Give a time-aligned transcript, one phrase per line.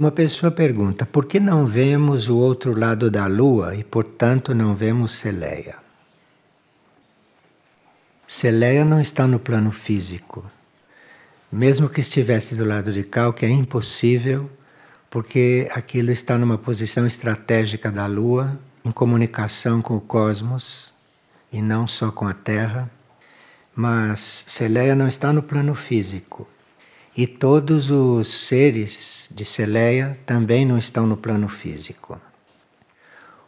[0.00, 4.74] Uma pessoa pergunta: por que não vemos o outro lado da lua e, portanto, não
[4.74, 5.76] vemos Celeia?
[8.26, 10.50] Celeia não está no plano físico.
[11.52, 14.48] Mesmo que estivesse do lado de cá, o que é impossível,
[15.10, 20.94] porque aquilo está numa posição estratégica da Lua, em comunicação com o cosmos
[21.52, 22.90] e não só com a Terra.
[23.76, 26.48] Mas Celeia não está no plano físico.
[27.20, 32.18] E todos os seres de Celeia também não estão no plano físico.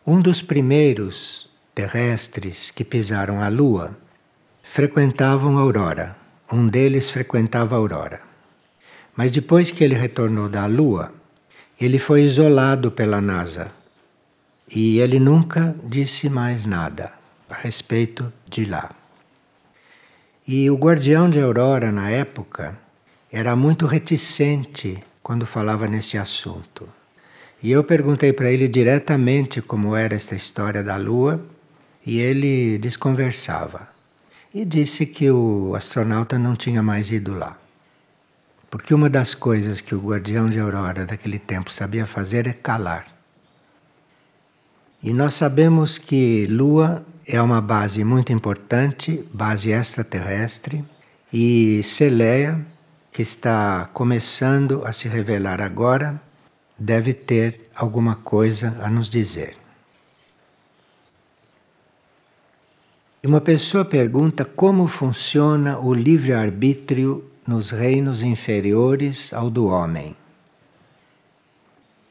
[0.06, 3.96] Um dos primeiros terrestres que pisaram a Lua
[4.62, 6.14] frequentavam a Aurora.
[6.52, 8.20] Um deles frequentava a Aurora.
[9.16, 11.10] Mas depois que ele retornou da Lua,
[11.80, 13.72] ele foi isolado pela NASA.
[14.68, 17.10] E ele nunca disse mais nada
[17.48, 18.90] a respeito de lá.
[20.46, 22.81] E o guardião de Aurora, na época,
[23.32, 26.86] era muito reticente quando falava nesse assunto.
[27.62, 31.42] E eu perguntei para ele diretamente como era esta história da Lua,
[32.04, 33.88] e ele desconversava.
[34.52, 37.56] E disse que o astronauta não tinha mais ido lá.
[38.70, 43.06] Porque uma das coisas que o guardião de Aurora daquele tempo sabia fazer é calar.
[45.02, 50.84] E nós sabemos que Lua é uma base muito importante, base extraterrestre,
[51.32, 52.60] e Celeia
[53.12, 56.18] que está começando a se revelar agora,
[56.78, 59.54] deve ter alguma coisa a nos dizer.
[63.22, 70.16] E uma pessoa pergunta como funciona o livre-arbítrio nos reinos inferiores ao do homem.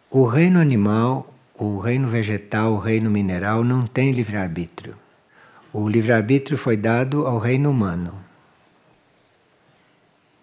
[0.09, 4.95] O reino animal, o reino vegetal, o reino mineral não tem livre-arbítrio.
[5.73, 8.30] O livre-arbítrio foi dado ao reino humano.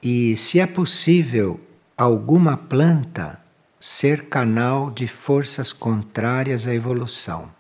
[0.03, 1.59] E se é possível
[1.97, 3.41] alguma planta
[3.81, 7.51] ser canal de forças contrárias à evolução.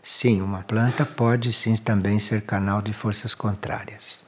[0.00, 4.24] Sim, uma planta pode sim também ser canal de forças contrárias.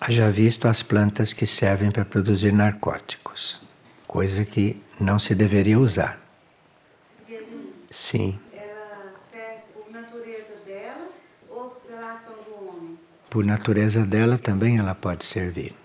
[0.00, 3.60] Haja visto as plantas que servem para produzir narcóticos,
[4.06, 6.18] coisa que não se deveria usar.
[7.90, 8.40] Sim.
[8.50, 11.08] Ela serve por natureza dela
[11.50, 12.98] ou pela ação do homem?
[13.28, 15.81] Por natureza dela também ela pode servir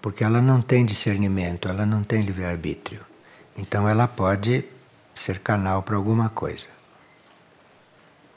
[0.00, 3.00] porque ela não tem discernimento, ela não tem livre-arbítrio.
[3.56, 4.64] Então ela pode
[5.14, 6.68] ser canal para alguma coisa.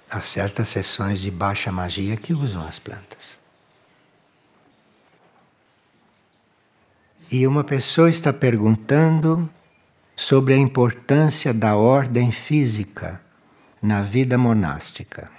[0.09, 3.39] Há certas sessões de baixa magia que usam as plantas.
[7.31, 9.49] E uma pessoa está perguntando
[10.15, 13.21] sobre a importância da ordem física
[13.81, 15.31] na vida monástica.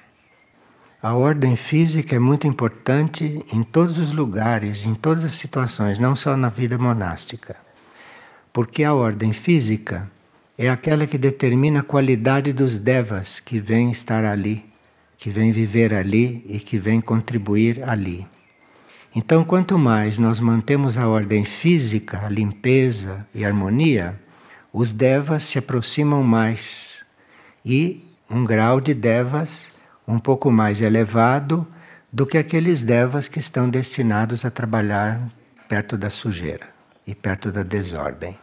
[1.03, 6.15] A ordem física é muito importante em todos os lugares, em todas as situações, não
[6.15, 7.57] só na vida monástica.
[8.53, 10.09] Porque a ordem física
[10.57, 14.65] é aquela que determina a qualidade dos devas que vêm estar ali,
[15.17, 18.25] que vêm viver ali e que vêm contribuir ali.
[19.13, 24.21] Então, quanto mais nós mantemos a ordem física, a limpeza e a harmonia,
[24.73, 27.05] os devas se aproximam mais
[27.67, 31.67] e um grau de devas um pouco mais elevado
[32.13, 35.21] do que aqueles devas que estão destinados a trabalhar
[35.69, 36.69] perto da sujeira
[37.07, 38.39] e perto da desordem.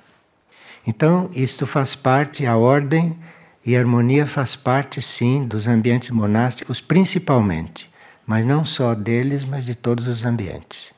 [0.88, 3.18] Então, isto faz parte, a ordem
[3.66, 7.90] e a harmonia faz parte, sim, dos ambientes monásticos, principalmente,
[8.25, 10.94] mas não só deles, mas de todos os ambientes.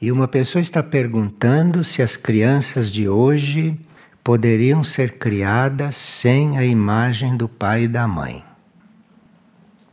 [0.00, 3.78] E uma pessoa está perguntando se as crianças de hoje
[4.24, 8.42] poderiam ser criadas sem a imagem do pai e da mãe.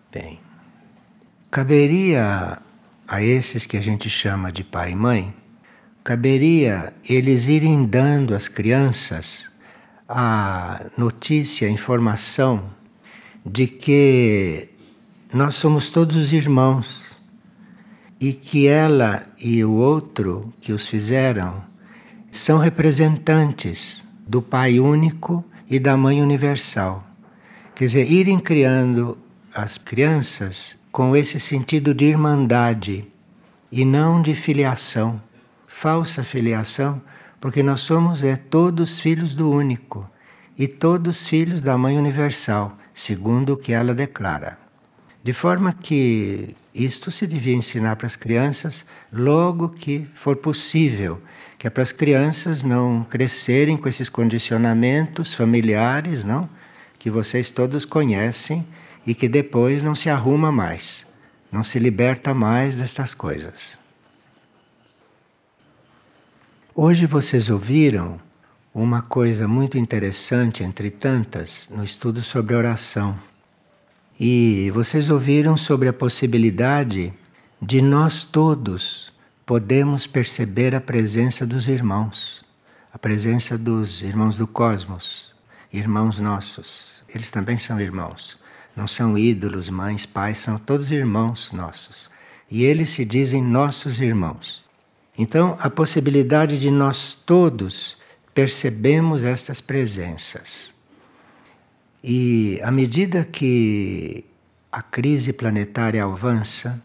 [0.10, 0.40] Bem,
[1.52, 2.58] caberia
[3.06, 5.36] a esses que a gente chama de pai e mãe,
[6.02, 9.52] caberia eles irem dando às crianças
[10.08, 12.72] a notícia, a informação
[13.46, 14.70] de que
[15.34, 17.18] nós somos todos irmãos
[18.18, 21.64] e que ela e o outro que os fizeram
[22.32, 27.06] são representantes do Pai único e da Mãe universal.
[27.76, 29.18] Quer dizer, irem criando
[29.54, 33.06] as crianças com esse sentido de irmandade
[33.70, 35.22] e não de filiação,
[35.68, 37.02] falsa filiação,
[37.42, 40.10] porque nós somos é, todos filhos do único
[40.58, 44.58] e todos filhos da Mãe Universal, segundo o que ela declara.
[45.22, 51.22] De forma que isto se devia ensinar para as crianças logo que for possível,
[51.58, 56.50] que é para as crianças não crescerem com esses condicionamentos familiares, não?
[56.98, 58.66] Que vocês todos conhecem
[59.06, 61.06] e que depois não se arruma mais,
[61.52, 63.78] não se liberta mais destas coisas.
[66.74, 68.20] Hoje vocês ouviram
[68.74, 73.20] uma coisa muito interessante, entre tantas, no estudo sobre oração.
[74.24, 77.12] E vocês ouviram sobre a possibilidade
[77.60, 79.12] de nós todos
[79.48, 82.46] podemos perceber a presença dos irmãos,
[82.94, 85.34] a presença dos irmãos do cosmos,
[85.74, 87.04] irmãos nossos.
[87.10, 88.38] Eles também são irmãos.
[88.76, 92.08] Não são ídolos, mães, pais, são todos irmãos nossos.
[92.48, 94.64] E eles se dizem nossos irmãos.
[95.18, 97.98] Então, a possibilidade de nós todos
[98.36, 100.80] percebemos estas presenças.
[102.04, 104.26] E à medida que
[104.72, 106.82] a crise planetária avança,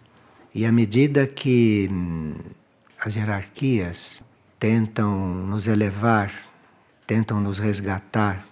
[0.54, 2.34] e à medida que hum,
[3.04, 4.22] as hierarquias
[4.58, 5.16] tentam
[5.46, 6.32] nos elevar,
[7.06, 8.46] tentam nos resgatar,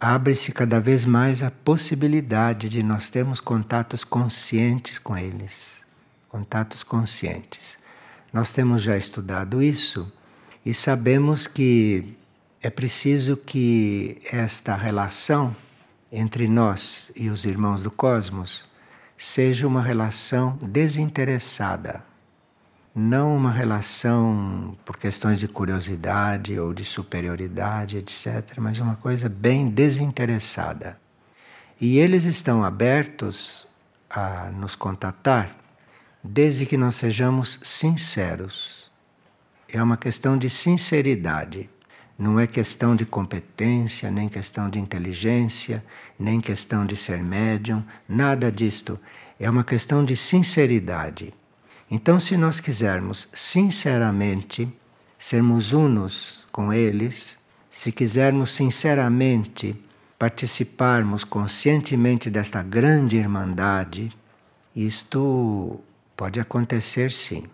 [0.00, 5.80] abre-se cada vez mais a possibilidade de nós termos contatos conscientes com eles.
[6.28, 7.78] Contatos conscientes.
[8.32, 10.10] Nós temos já estudado isso
[10.64, 12.16] e sabemos que
[12.62, 15.54] é preciso que esta relação
[16.14, 18.68] entre nós e os irmãos do cosmos
[19.16, 22.04] seja uma relação desinteressada,
[22.94, 29.68] não uma relação por questões de curiosidade ou de superioridade, etc., mas uma coisa bem
[29.68, 30.96] desinteressada.
[31.80, 33.66] E eles estão abertos
[34.08, 35.56] a nos contatar
[36.22, 38.88] desde que nós sejamos sinceros.
[39.68, 41.68] É uma questão de sinceridade.
[42.18, 45.84] Não é questão de competência, nem questão de inteligência,
[46.18, 48.98] nem questão de ser médium, nada disto.
[49.38, 51.34] É uma questão de sinceridade.
[51.90, 54.72] Então, se nós quisermos sinceramente
[55.18, 57.38] sermos unos com eles,
[57.70, 59.76] se quisermos sinceramente
[60.18, 64.16] participarmos conscientemente desta grande irmandade,
[64.74, 65.80] isto
[66.16, 67.44] pode acontecer sim.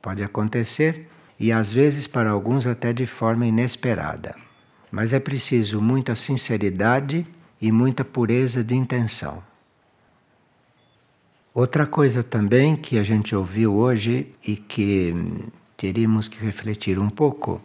[0.00, 4.34] Pode acontecer e às vezes para alguns até de forma inesperada.
[4.90, 7.26] Mas é preciso muita sinceridade
[7.60, 9.42] e muita pureza de intenção.
[11.52, 15.14] Outra coisa também que a gente ouviu hoje e que
[15.76, 17.60] teríamos que refletir um pouco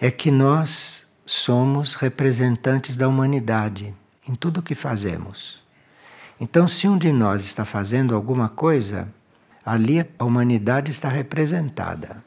[0.00, 3.94] é que nós somos representantes da humanidade
[4.28, 5.62] em tudo o que fazemos.
[6.40, 9.08] Então, se um de nós está fazendo alguma coisa,
[9.64, 12.22] ali a humanidade está representada.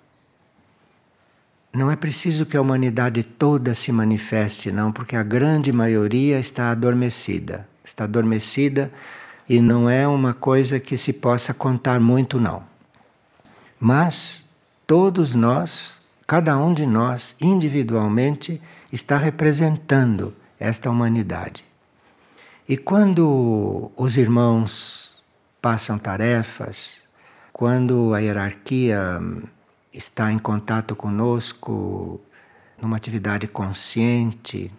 [1.75, 6.71] Não é preciso que a humanidade toda se manifeste, não, porque a grande maioria está
[6.71, 7.67] adormecida.
[7.83, 8.89] Está adormecida
[9.47, 12.63] e não é uma coisa que se possa contar muito, não.
[13.77, 14.45] Mas
[14.87, 21.65] todos nós, cada um de nós, individualmente, está representando esta humanidade.
[22.69, 25.21] E quando os irmãos
[25.61, 27.03] passam tarefas,
[27.51, 29.19] quando a hierarquia
[29.97, 32.19] está em contato conosco
[32.81, 34.71] numa atividade consciente,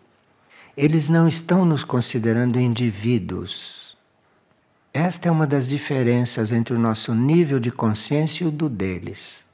[0.77, 3.97] eles não estão nos considerando indivíduos.
[4.93, 9.47] Esta é uma das diferenças entre o nosso nível de consciência e o do deles.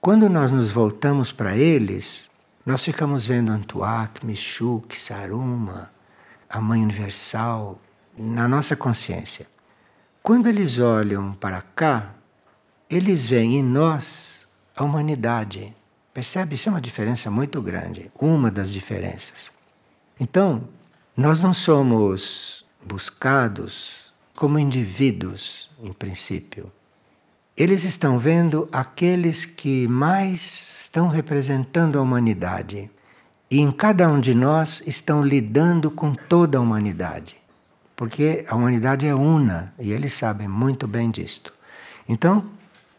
[0.00, 2.30] Quando nós nos voltamos para eles,
[2.64, 5.90] nós ficamos vendo Antuak, Michuk, Saruma,
[6.48, 7.80] a Mãe Universal,
[8.16, 9.46] na nossa consciência.
[10.22, 12.14] Quando eles olham para cá,
[12.88, 14.41] eles veem em nós
[14.76, 15.74] a humanidade.
[16.12, 16.54] Percebe?
[16.54, 19.50] Isso é uma diferença muito grande, uma das diferenças.
[20.20, 20.68] Então,
[21.16, 26.70] nós não somos buscados como indivíduos, em princípio.
[27.56, 32.90] Eles estão vendo aqueles que mais estão representando a humanidade.
[33.50, 37.36] E em cada um de nós estão lidando com toda a humanidade.
[37.94, 41.52] Porque a humanidade é una e eles sabem muito bem disto.
[42.08, 42.46] Então,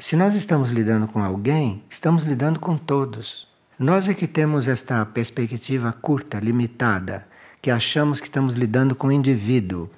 [0.04, 3.48] se nós estamos lidando com alguém, estamos lidando com todos.
[3.80, 7.26] Nós é que temos esta perspectiva curta, limitada,
[7.62, 9.90] que achamos que estamos lidando com o indivíduo,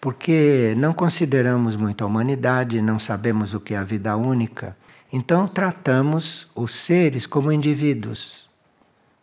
[0.00, 4.74] porque não consideramos muito a humanidade, não sabemos o que é a vida única.
[5.12, 8.48] Então tratamos os seres como indivíduos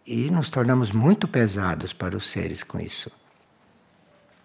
[0.05, 3.09] e nos tornamos muito pesados para os seres com isso.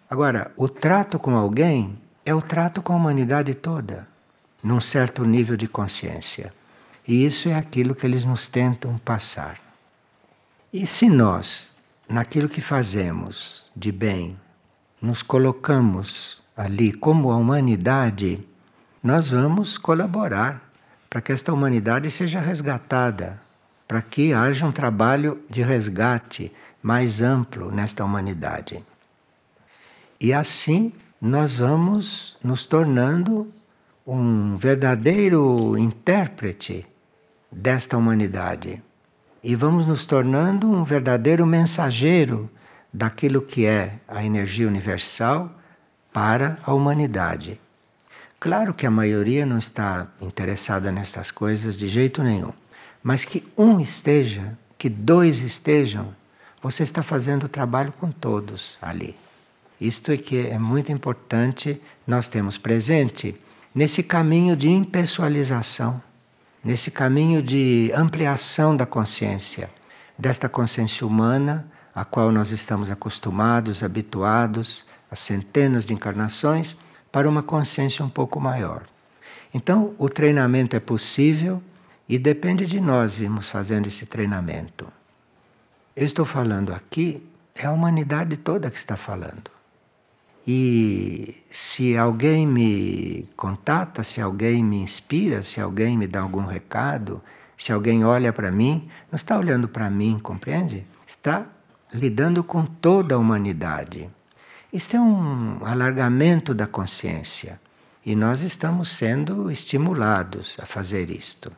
[0.09, 4.14] Agora, o trato com alguém é o trato com a humanidade toda
[4.65, 6.51] num certo nível de consciência.
[7.07, 9.59] E isso é aquilo que eles nos tentam passar.
[10.73, 11.75] E se nós,
[12.09, 14.35] naquilo que fazemos de bem,
[14.99, 18.43] nos colocamos ali como a humanidade,
[19.03, 20.67] nós vamos colaborar
[21.11, 23.39] para que esta humanidade seja resgatada,
[23.87, 28.83] para que haja um trabalho de resgate mais amplo nesta humanidade.
[30.19, 30.91] E assim
[31.21, 33.53] nós vamos nos tornando
[34.05, 36.85] um verdadeiro intérprete
[37.51, 38.81] desta humanidade.
[39.43, 42.49] e vamos nos tornando um verdadeiro mensageiro
[42.91, 45.53] daquilo que é a energia universal
[46.11, 47.61] para a humanidade.
[48.39, 52.53] Claro que a maioria não está interessada nestas coisas de jeito nenhum,
[53.03, 56.15] mas que um esteja, que dois estejam,
[56.59, 59.15] você está fazendo o trabalho com todos ali.
[59.79, 63.39] Isto é que é muito importante nós temos presente
[63.75, 66.01] nesse caminho de impessoalização,
[66.63, 69.69] nesse caminho de ampliação da consciência,
[70.17, 76.77] desta consciência humana a qual nós estamos acostumados, habituados há centenas de encarnações,
[77.11, 78.83] para uma consciência um pouco maior.
[79.53, 81.63] Então, o treinamento é possível
[82.09, 84.85] e depende de nós irmos fazendo esse treinamento.
[85.95, 89.54] Eu estou falando aqui, é a humanidade toda que está falando.
[90.47, 97.21] E se alguém me contata, se alguém me inspira, se alguém me dá algum recado,
[97.57, 100.85] se alguém olha para mim, não está olhando para mim, compreende?
[101.07, 101.47] Está
[101.91, 104.09] lidando com toda a humanidade.
[104.71, 107.59] Isto é um alargamento da consciência
[108.05, 111.51] e nós estamos sendo estimulados a fazer isto.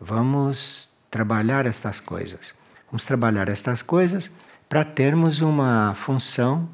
[0.00, 2.54] Vamos trabalhar estas coisas.
[2.90, 4.30] Vamos trabalhar estas coisas
[4.68, 6.68] para termos uma função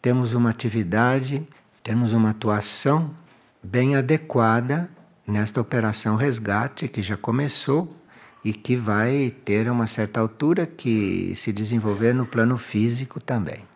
[0.00, 1.46] temos uma atividade,
[1.82, 3.14] temos uma atuação
[3.62, 4.90] bem adequada
[5.26, 7.96] nesta operação resgate que já começou
[8.44, 13.68] e que vai ter uma certa altura que se desenvolver no plano físico também.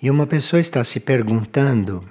[0.00, 2.08] E uma pessoa está se perguntando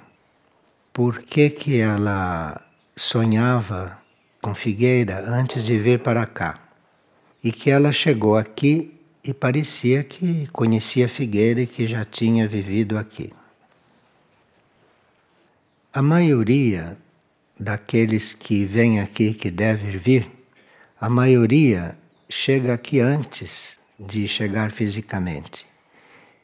[0.92, 2.60] por que que ela
[2.96, 3.98] sonhava
[4.40, 6.60] com Figueira antes de vir para cá
[7.42, 8.95] e que ela chegou aqui
[9.26, 13.32] e parecia que conhecia Figueira e que já tinha vivido aqui.
[15.92, 16.96] A maioria
[17.58, 20.30] daqueles que vêm aqui, que devem vir,
[21.00, 21.96] a maioria
[22.30, 25.66] chega aqui antes de chegar fisicamente.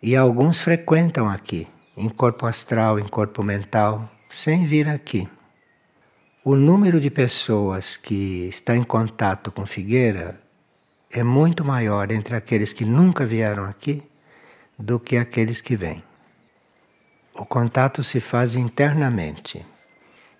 [0.02, 5.28] E alguns frequentam aqui, em corpo astral, em corpo mental, sem vir aqui.
[6.44, 10.41] O número de pessoas que está em contato com Figueira
[11.12, 14.02] é muito maior entre aqueles que nunca vieram aqui
[14.78, 16.02] do que aqueles que vêm.
[17.34, 19.64] O contato se faz internamente.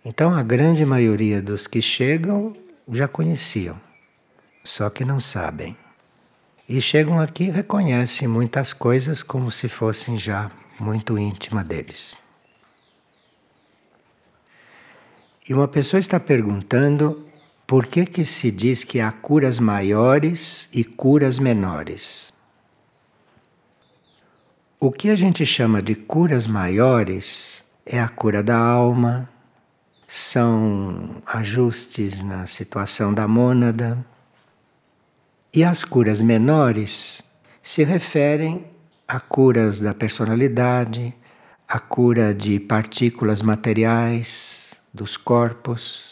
[0.04, 2.52] Então, a grande maioria dos que chegam
[2.90, 3.78] já conheciam,
[4.64, 5.76] só que não sabem.
[6.68, 10.50] E chegam aqui e reconhecem muitas coisas como se fossem já
[10.80, 12.16] muito íntima deles.
[15.48, 17.26] E uma pessoa está perguntando
[17.72, 22.30] por que, que se diz que há curas maiores e curas menores?
[24.78, 29.26] O que a gente chama de curas maiores é a cura da alma,
[30.06, 34.04] são ajustes na situação da mônada.
[35.50, 37.22] E as curas menores
[37.62, 38.66] se referem
[39.08, 41.14] a curas da personalidade,
[41.66, 46.11] a cura de partículas materiais dos corpos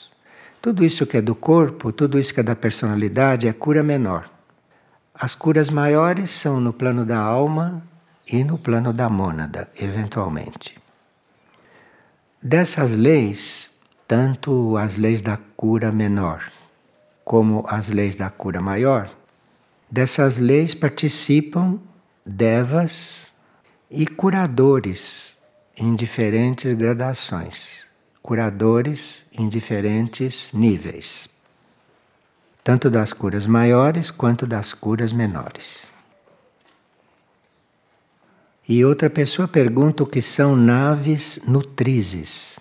[0.60, 4.30] tudo isso que é do corpo, tudo isso que é da personalidade é cura menor.
[5.14, 7.82] As curas maiores são no plano da alma
[8.30, 10.78] e no plano da mônada, eventualmente.
[12.42, 13.70] Dessas leis,
[14.06, 16.42] tanto as leis da cura menor
[17.24, 19.10] como as leis da cura maior,
[19.90, 21.78] dessas leis participam
[22.24, 23.30] devas
[23.90, 25.36] e curadores
[25.76, 27.89] em diferentes gradações
[28.22, 31.28] curadores em diferentes níveis,
[32.62, 35.88] tanto das curas maiores quanto das curas menores.
[38.68, 42.60] E outra pessoa pergunta o que são naves nutrizes.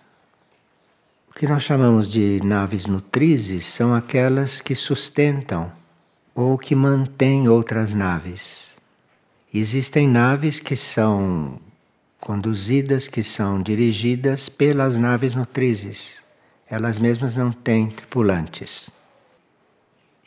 [1.30, 5.72] O que nós chamamos de naves nutrizes são aquelas que sustentam
[6.34, 8.76] ou que mantêm outras naves.
[9.54, 11.60] Existem naves que são
[12.20, 16.22] conduzidas, que são dirigidas pelas naves nutrizes.
[16.68, 18.90] Elas mesmas não têm tripulantes.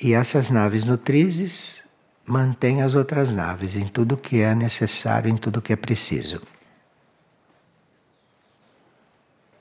[0.02, 1.84] E essas naves nutrizes
[2.26, 6.42] mantêm as outras naves em tudo que é necessário, em tudo que é preciso.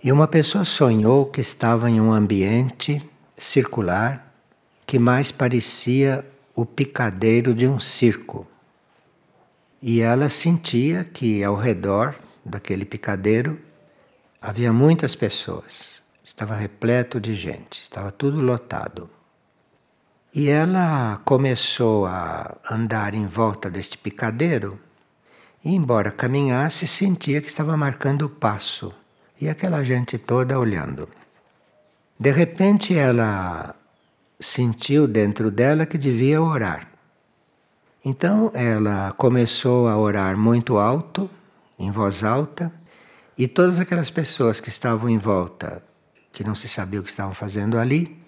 [0.03, 3.07] E uma pessoa sonhou que estava em um ambiente
[3.37, 4.33] circular
[4.85, 8.47] que mais parecia o picadeiro de um circo.
[9.81, 13.59] E ela sentia que ao redor daquele picadeiro
[14.39, 16.03] havia muitas pessoas.
[16.23, 19.09] Estava repleto de gente, estava tudo lotado.
[20.33, 24.79] E ela começou a andar em volta deste picadeiro
[25.65, 28.93] e, embora caminhasse, sentia que estava marcando o passo
[29.39, 31.09] e aquela gente toda olhando.
[32.19, 33.75] De repente ela
[34.39, 36.90] sentiu dentro dela que devia orar.
[38.03, 41.29] Então ela começou a orar muito alto,
[41.77, 42.71] em voz alta,
[43.37, 45.83] e todas aquelas pessoas que estavam em volta,
[46.31, 48.19] que não se sabia o que estavam fazendo ali,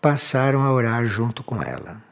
[0.00, 2.02] passaram a orar junto com ela.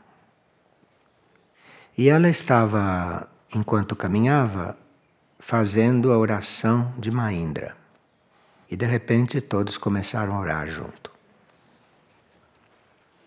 [1.98, 4.76] E ela estava, enquanto caminhava,
[5.38, 7.76] fazendo a oração de Maindra.
[8.70, 11.10] E de repente todos começaram a orar junto.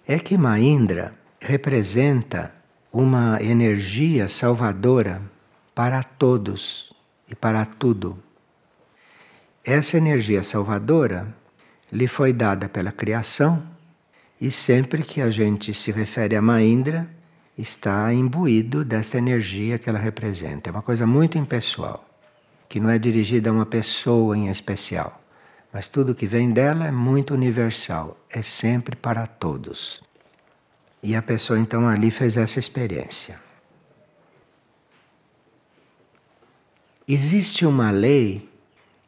[0.07, 2.53] É que Maindra representa
[2.91, 5.21] uma energia salvadora
[5.75, 6.91] para todos
[7.29, 8.17] e para tudo.
[9.63, 11.27] Essa energia salvadora
[11.91, 13.61] lhe foi dada pela criação
[14.41, 17.07] e sempre que a gente se refere a Maindra,
[17.57, 20.69] está imbuído desta energia que ela representa.
[20.69, 22.07] É uma coisa muito impessoal,
[22.67, 25.21] que não é dirigida a uma pessoa em especial,
[25.71, 30.08] mas tudo que vem dela é muito universal, é sempre para todos.
[31.01, 33.39] E a pessoa então ali fez essa experiência.
[37.07, 38.47] Existe uma lei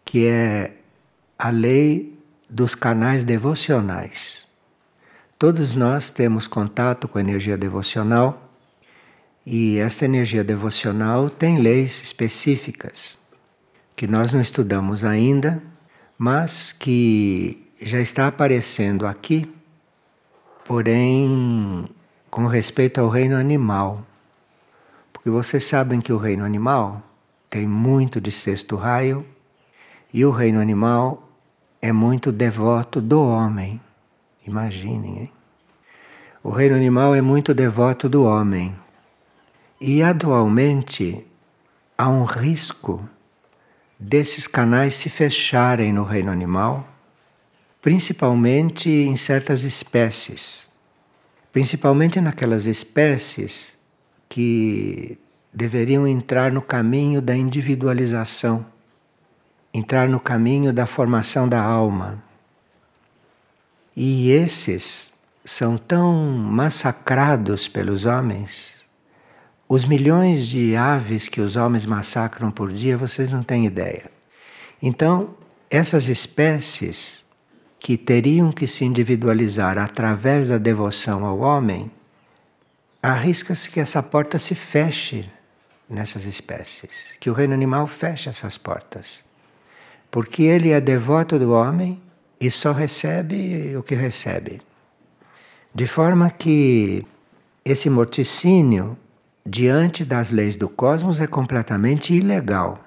[0.04, 0.74] que é
[1.38, 2.18] a lei
[2.50, 4.48] dos canais devocionais.
[5.38, 8.52] Todos nós temos contato com a energia devocional
[9.46, 13.18] e esta energia devocional tem leis específicas
[13.96, 15.62] que nós não estudamos ainda,
[16.18, 19.48] mas que já está aparecendo aqui
[20.66, 21.86] porém
[22.30, 24.06] com respeito ao reino animal.
[25.12, 27.02] Porque vocês sabem que o reino animal
[27.50, 29.26] tem muito de sexto raio
[30.14, 31.30] e o reino animal
[31.82, 33.82] é muito devoto do homem.
[34.46, 35.32] Imaginem, hein?
[36.44, 38.76] O reino animal é muito devoto do homem.
[39.80, 41.26] E atualmente
[41.98, 43.08] há um risco
[44.00, 46.88] desses canais se fecharem no reino animal
[47.82, 50.70] principalmente em certas espécies,
[51.52, 53.78] principalmente naquelas espécies
[54.30, 55.18] que
[55.52, 58.66] deveriam entrar no caminho da individualização,
[59.74, 62.24] entrar no caminho da formação da alma.
[63.96, 65.12] E esses
[65.44, 68.86] são tão massacrados pelos homens.
[69.68, 74.10] Os milhões de aves que os homens massacram por dia, vocês não têm ideia.
[74.82, 75.36] Então,
[75.70, 77.21] essas espécies
[77.82, 81.90] que teriam que se individualizar através da devoção ao homem,
[83.02, 85.28] arrisca-se que essa porta se feche
[85.90, 89.24] nessas espécies, que o reino animal feche essas portas.
[90.12, 92.00] Porque ele é devoto do homem
[92.40, 94.62] e só recebe o que recebe.
[95.74, 97.04] De forma que
[97.66, 98.96] esse morticínio
[99.44, 102.80] diante das leis do cosmos é completamente ilegal.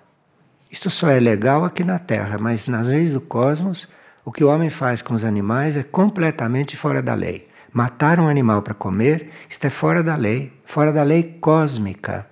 [0.71, 3.89] Isto só é legal aqui na Terra, mas nas leis do cosmos
[4.25, 7.47] o que o homem faz com os animais é completamente fora da lei.
[7.73, 12.27] Matar um animal para comer, isto é fora da lei, fora da lei cósmica.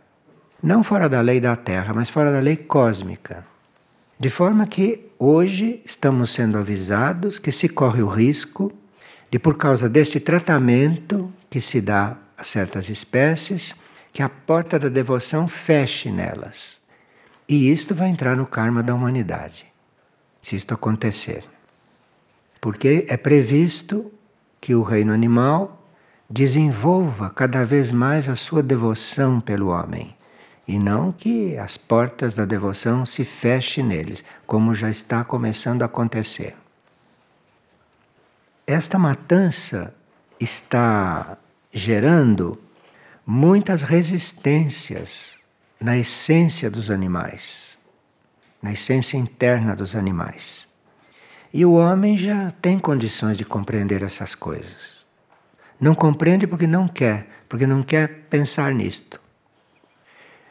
[0.63, 3.45] Não fora da lei da Terra, mas fora da lei cósmica.
[4.19, 8.73] De forma que hoje estamos sendo avisados que se corre o risco
[9.31, 13.75] de, por causa desse tratamento que se dá a certas espécies,
[14.13, 16.81] que a porta da devoção feche nelas.
[17.49, 19.67] E isto vai entrar no karma da humanidade,
[20.41, 21.52] se isto acontecer.
[22.63, 24.09] Porque é previsto
[24.61, 25.85] que o reino animal
[26.31, 30.17] desenvolva cada vez mais a sua devoção pelo homem
[30.67, 35.87] e não que as portas da devoção se fechem neles, como já está começando a
[35.87, 36.55] acontecer.
[38.65, 39.93] Esta matança
[40.39, 41.37] está
[41.73, 42.63] gerando
[43.27, 45.37] muitas resistências
[45.81, 47.77] na essência dos animais,
[48.63, 50.72] na essência interna dos animais.
[51.53, 55.05] E o homem já tem condições de compreender essas coisas.
[55.79, 59.21] Não compreende porque não quer, porque não quer pensar nisto.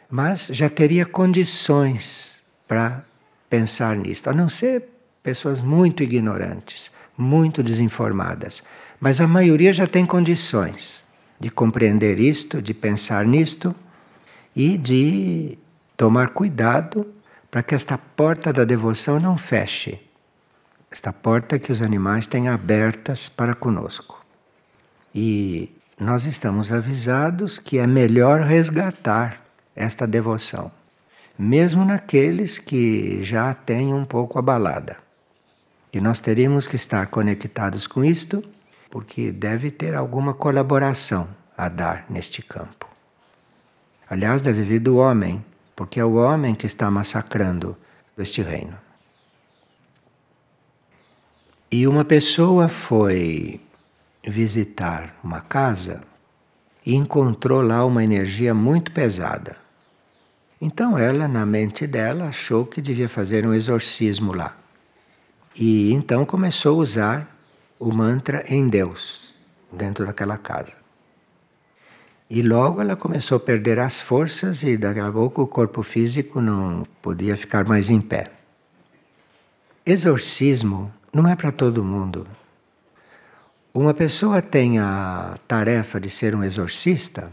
[0.08, 3.04] Mas já teria condições para
[3.50, 4.84] pensar nisto, a não ser
[5.22, 8.62] pessoas muito ignorantes, muito desinformadas.
[9.00, 11.04] Mas a maioria já tem condições
[11.40, 13.74] de compreender isto, de pensar nisto
[14.54, 15.58] e de
[15.96, 17.06] tomar cuidado
[17.50, 20.11] para que esta porta da devoção não feche
[20.92, 24.22] esta porta que os animais têm abertas para conosco.
[25.14, 29.42] E nós estamos avisados que é melhor resgatar
[29.74, 30.70] esta devoção,
[31.38, 34.98] mesmo naqueles que já a têm um pouco abalada.
[35.92, 38.44] E nós teríamos que estar conectados com isto,
[38.90, 41.26] porque deve ter alguma colaboração
[41.56, 42.86] a dar neste campo.
[44.10, 45.42] Aliás, deve vir do homem,
[45.74, 47.76] porque é o homem que está massacrando
[48.18, 48.91] este reino.
[51.72, 53.58] E uma pessoa foi
[54.22, 56.02] visitar uma casa
[56.84, 59.56] e encontrou lá uma energia muito pesada.
[60.60, 64.54] Então ela, na mente dela, achou que devia fazer um exorcismo lá.
[65.56, 67.36] E então começou a usar
[67.78, 69.34] o mantra em Deus
[69.72, 70.74] dentro daquela casa.
[72.28, 76.38] E logo ela começou a perder as forças e daqui a pouco o corpo físico
[76.38, 78.30] não podia ficar mais em pé.
[79.86, 82.26] Exorcismo não é para todo mundo.
[83.74, 87.30] Uma pessoa tem a tarefa de ser um exorcista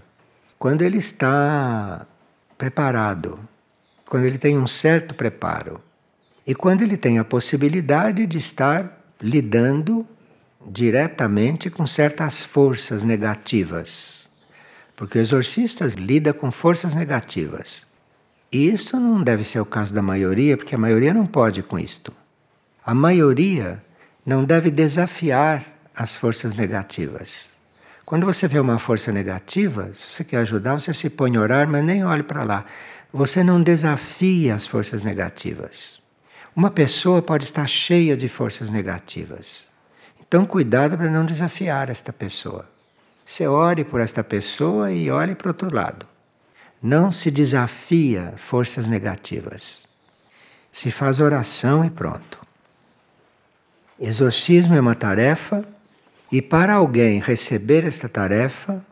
[0.58, 2.06] quando ele está
[2.58, 3.40] preparado,
[4.06, 5.82] quando ele tem um certo preparo
[6.46, 10.06] e quando ele tem a possibilidade de estar lidando
[10.66, 14.30] diretamente com certas forças negativas.
[14.96, 17.84] Porque o exorcista lida com forças negativas.
[18.52, 21.80] E isso não deve ser o caso da maioria, porque a maioria não pode com
[21.80, 22.12] isto.
[22.90, 23.84] A maioria
[24.26, 25.64] não deve desafiar
[25.96, 27.54] as forças negativas.
[28.04, 31.68] Quando você vê uma força negativa, se você quer ajudar, você se põe a orar,
[31.68, 32.66] mas nem olhe para lá.
[33.14, 36.02] Você não desafia as forças negativas.
[36.56, 39.66] Uma pessoa pode estar cheia de forças negativas.
[40.20, 42.68] Então, cuidado para não desafiar esta pessoa.
[43.24, 46.08] Você ore por esta pessoa e olhe para o outro lado.
[46.82, 49.86] Não se desafia forças negativas.
[50.72, 52.49] Se faz oração e pronto.
[54.00, 55.66] Exorcismo é uma tarefa
[56.32, 58.84] e para alguém receber esta tarefa,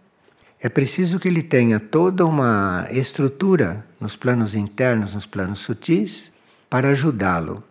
[0.60, 6.32] é preciso que ele tenha toda uma estrutura nos planos internos, nos planos sutis,
[6.70, 7.64] para ajudá-lo.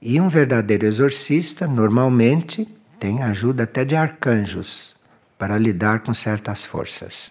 [0.00, 2.66] E um verdadeiro exorcista, normalmente,
[2.98, 4.96] tem ajuda até de arcanjos
[5.36, 7.30] para lidar com certas forças.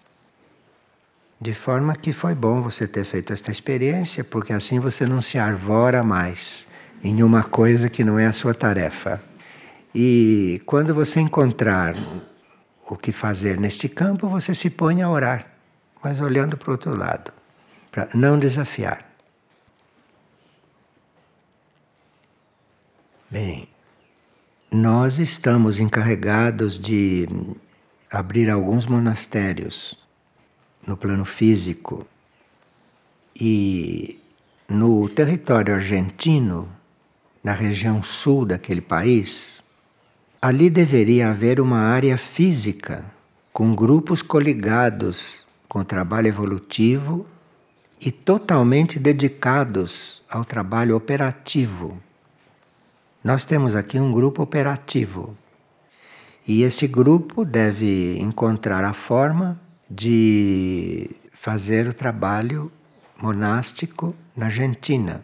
[1.41, 5.39] De forma que foi bom você ter feito esta experiência, porque assim você não se
[5.39, 6.67] arvora mais
[7.05, 9.21] em uma coisa que não é a sua tarefa.
[9.93, 11.95] E quando você encontrar
[12.89, 15.53] o que fazer neste campo, você se põe a orar,
[16.03, 17.31] mas olhando para o outro lado,
[17.91, 19.07] para não desafiar.
[23.29, 23.69] Bem,
[24.71, 27.27] nós estamos encarregados de
[28.09, 29.95] abrir alguns monastérios
[30.87, 32.07] no plano físico
[33.35, 34.19] e
[34.67, 36.67] no território argentino,
[37.45, 39.63] na região sul daquele país,
[40.41, 43.03] Ali deveria haver uma área física,
[43.51, 47.25] com grupos coligados com trabalho evolutivo
[47.99, 51.99] e totalmente dedicados ao trabalho operativo.
[53.23, 55.35] Nós temos aqui um grupo operativo.
[56.47, 62.71] E este grupo deve encontrar a forma de fazer o trabalho
[63.19, 65.23] monástico na Argentina.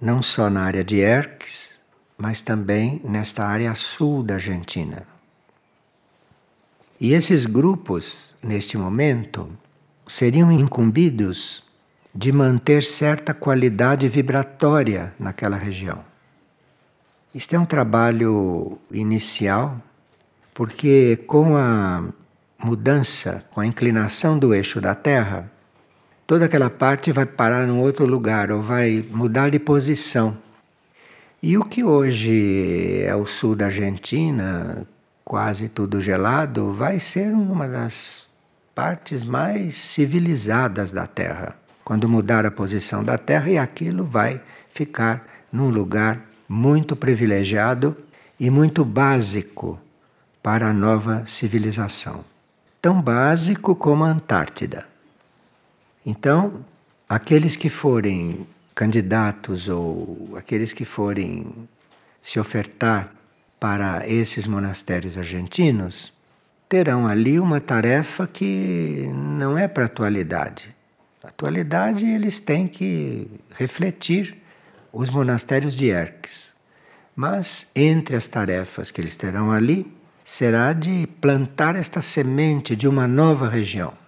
[0.00, 1.80] Não só na área de Erques,
[2.18, 5.06] mas também nesta área sul da Argentina.
[7.00, 9.48] E esses grupos, neste momento,
[10.06, 11.62] seriam incumbidos
[12.14, 16.02] de manter certa qualidade vibratória naquela região.
[17.34, 19.78] Isto é um trabalho inicial,
[20.54, 22.04] porque com a
[22.58, 25.52] mudança, com a inclinação do eixo da Terra,
[26.26, 30.36] toda aquela parte vai parar num outro lugar ou vai mudar de posição.
[31.42, 34.86] E o que hoje é o sul da Argentina,
[35.24, 38.24] quase tudo gelado, vai ser uma das
[38.74, 41.54] partes mais civilizadas da Terra.
[41.84, 47.96] Quando mudar a posição da Terra, e aquilo vai ficar num lugar muito privilegiado
[48.40, 49.78] e muito básico
[50.42, 52.24] para a nova civilização.
[52.82, 54.95] Tão básico como a Antártida.
[56.08, 56.64] Então,
[57.08, 61.52] aqueles que forem candidatos ou aqueles que forem
[62.22, 63.12] se ofertar
[63.58, 66.12] para esses monastérios argentinos
[66.68, 70.72] terão ali uma tarefa que não é para a atualidade.
[71.20, 74.40] Na atualidade, eles têm que refletir
[74.92, 76.52] os monastérios de Erques.
[77.16, 79.92] Mas entre as tarefas que eles terão ali,
[80.24, 84.05] será de plantar esta semente de uma nova região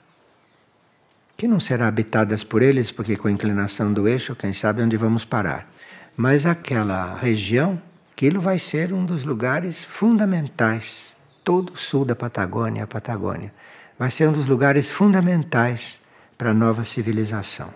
[1.39, 4.97] que não será habitadas por eles, porque com a inclinação do eixo, quem sabe onde
[4.97, 5.73] vamos parar.
[6.17, 12.83] Mas aquela região, aquilo vai ser um dos lugares fundamentais, todo o sul da Patagônia,
[12.83, 13.55] a Patagônia,
[13.97, 16.01] vai ser um dos lugares fundamentais
[16.37, 17.73] para a nova civilização.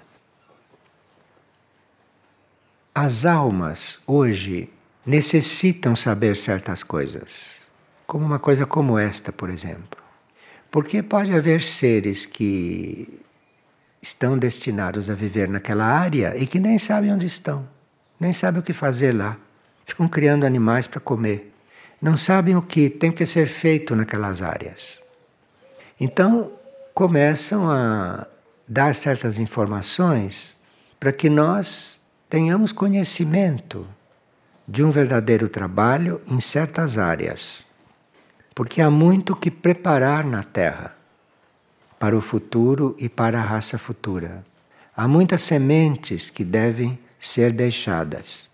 [2.93, 4.71] As almas hoje
[5.07, 7.69] necessitam saber certas coisas,
[8.09, 10.03] como uma coisa como esta, por exemplo.
[10.69, 13.23] Porque pode haver seres que
[14.03, 17.67] estão destinados a viver naquela área e que nem sabem onde estão,
[18.19, 19.37] nem sabem o que fazer lá.
[19.87, 21.51] Ficam criando animais para comer.
[22.01, 25.01] não sabem o que tem que ser feito naquelas áreas.
[26.01, 26.51] Então,
[26.93, 28.27] começam a
[28.67, 30.57] dar certas informações
[30.99, 33.87] para que nós tenhamos conhecimento
[34.67, 37.65] de um verdadeiro trabalho em certas áreas.
[38.53, 40.97] Porque há muito que preparar na Terra
[42.03, 44.45] para o futuro e para a raça futura.
[44.97, 48.51] Há muitas sementes que devem ser deixadas.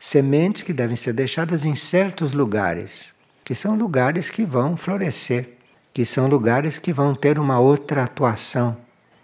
[0.00, 3.12] Sementes que devem ser deixadas em certos lugares,
[3.44, 5.50] que são lugares que vão florescer,
[5.92, 8.74] que são lugares que vão ter uma outra atuação,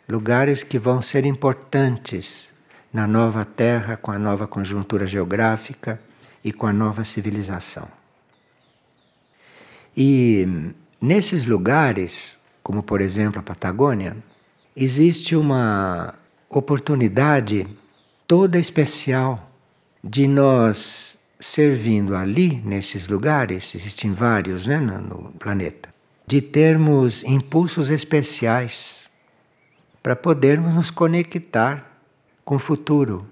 [0.06, 2.52] lugares que vão ser importantes
[2.92, 5.98] na nova terra, com a nova conjuntura geográfica
[6.44, 7.88] e com a nova civilização.
[9.96, 10.46] E
[11.00, 14.16] nesses lugares, como por exemplo a Patagônia,
[14.74, 16.14] existe uma
[16.48, 17.68] oportunidade
[18.26, 19.50] toda especial
[20.02, 25.90] de nós servindo ali, nesses lugares, existem vários né, no planeta,
[26.26, 29.10] de termos impulsos especiais
[30.02, 31.86] para podermos nos conectar
[32.44, 33.26] com o futuro,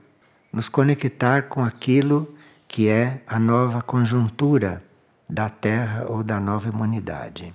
[0.53, 2.33] nos conectar com aquilo
[2.69, 4.83] que é a nova conjuntura
[5.29, 7.55] da Terra ou da nova humanidade.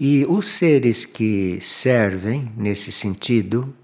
[0.00, 3.74] E os seres que servem nesse sentido,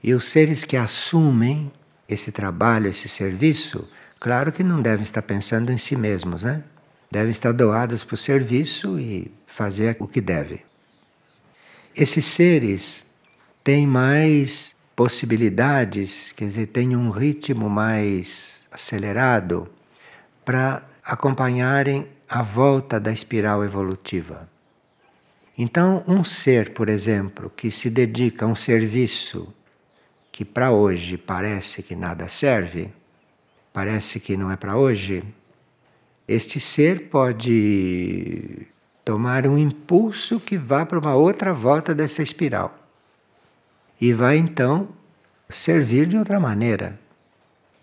[0.00, 1.72] e os seres que assumem
[2.08, 3.88] esse trabalho, esse serviço,
[4.20, 6.62] claro que não devem estar pensando em si mesmos, né?
[7.10, 10.62] Devem estar doados para o serviço e fazer o que devem.
[11.96, 13.12] Esses seres
[13.64, 19.66] têm mais possibilidades, quer dizer, têm um ritmo mais acelerado
[20.44, 24.48] para acompanharem a volta da espiral evolutiva.
[25.58, 29.52] Então, um ser, por exemplo, que se dedica a um serviço
[30.30, 32.92] que para hoje parece que nada serve,
[33.72, 35.24] parece que não é para hoje,
[36.28, 38.66] este ser pode
[39.02, 42.76] tomar um impulso que vá para uma outra volta dessa espiral.
[43.98, 44.88] E vai então
[45.48, 47.00] servir de outra maneira,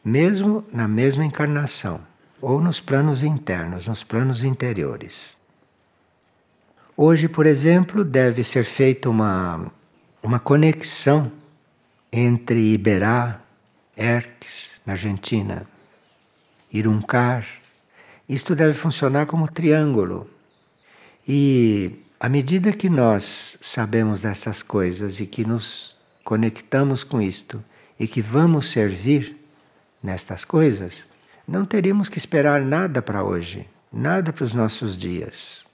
[0.06, 2.02] mesmo na mesma encarnação,
[2.40, 5.42] ou nos planos internos, nos planos interiores.
[6.96, 9.72] Hoje, por exemplo, deve ser feita uma,
[10.22, 11.32] uma conexão
[12.12, 13.42] entre Iberá,
[13.98, 15.66] Erques, na Argentina,
[16.72, 17.48] Iruncar.
[18.30, 20.30] Isto deve funcionar como triângulo.
[21.28, 27.64] E à medida que nós sabemos dessas coisas e que nos conectamos com isto
[28.00, 29.36] e que vamos servir
[30.02, 31.08] nestas coisas,
[31.48, 35.66] não teríamos que esperar nada para hoje, nada para os nossos dias.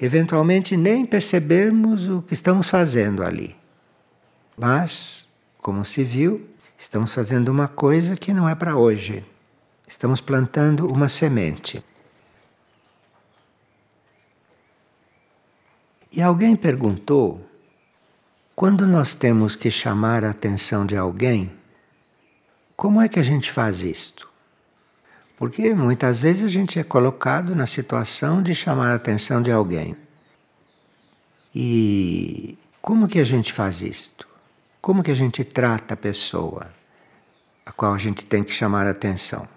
[0.00, 3.56] Eventualmente nem percebermos o que estamos fazendo ali.
[4.56, 5.26] Mas
[5.58, 6.46] como se viu,
[6.78, 9.24] estamos fazendo uma coisa que não é para hoje.
[9.86, 11.82] Estamos plantando uma semente.
[16.12, 17.40] E alguém perguntou:
[18.54, 21.50] quando nós temos que chamar a atenção de alguém,
[22.76, 24.33] como é que a gente faz isto?
[25.36, 29.96] Porque muitas vezes a gente é colocado na situação de chamar a atenção de alguém.
[31.54, 34.28] E como que a gente faz isto?
[34.80, 36.66] Como que a gente trata a pessoa
[37.66, 39.48] a qual a gente tem que chamar a atenção?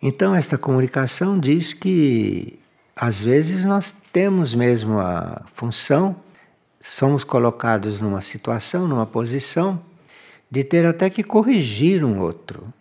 [0.00, 2.58] Então, esta comunicação diz que
[2.94, 6.16] às vezes nós temos mesmo a função,
[6.80, 9.80] somos colocados numa situação, numa posição,
[10.50, 12.72] de ter até que corrigir um outro,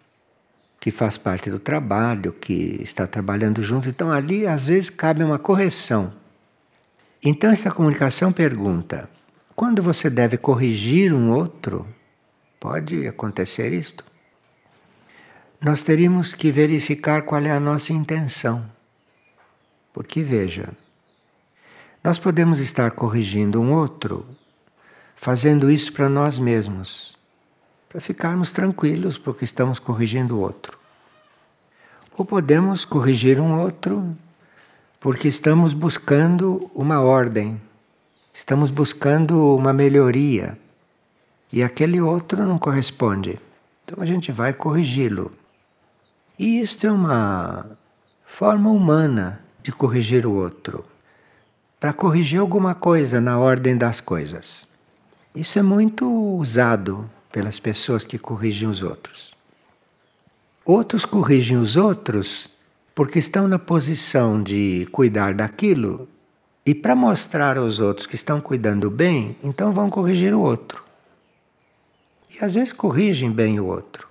[0.82, 3.88] que faz parte do trabalho, que está trabalhando junto.
[3.88, 6.12] Então, ali às vezes cabe uma correção.
[7.24, 9.08] Então, esta comunicação pergunta:
[9.56, 11.86] quando você deve corrigir um outro,
[12.60, 14.04] pode acontecer isto.
[15.62, 18.66] Nós teríamos que verificar qual é a nossa intenção.
[19.94, 20.70] Porque veja,
[22.04, 24.26] nós podemos estar corrigindo um outro,
[25.16, 27.16] fazendo isso para nós mesmos,
[27.92, 30.78] para ficarmos tranquilos porque estamos corrigindo o outro.
[32.18, 34.16] Ou podemos corrigir um outro
[35.00, 37.60] porque estamos buscando uma ordem
[38.34, 40.58] Estamos buscando uma melhoria
[41.52, 43.38] e aquele outro não corresponde.
[43.84, 45.34] Então a gente vai corrigi-lo.
[46.40, 47.66] E isto é uma
[48.26, 50.86] forma humana de corrigir o outro
[51.78, 54.68] para corrigir alguma coisa na ordem das coisas.
[55.36, 59.34] Isso é muito usado pelas pessoas que corrigem os outros.
[60.66, 62.50] Outros corrigem os outros
[62.94, 66.08] porque estão na posição de cuidar daquilo
[66.66, 70.84] e para mostrar aos outros que estão cuidando bem, então vão corrigir o outro.
[72.30, 74.08] E às vezes corrigem bem o outro.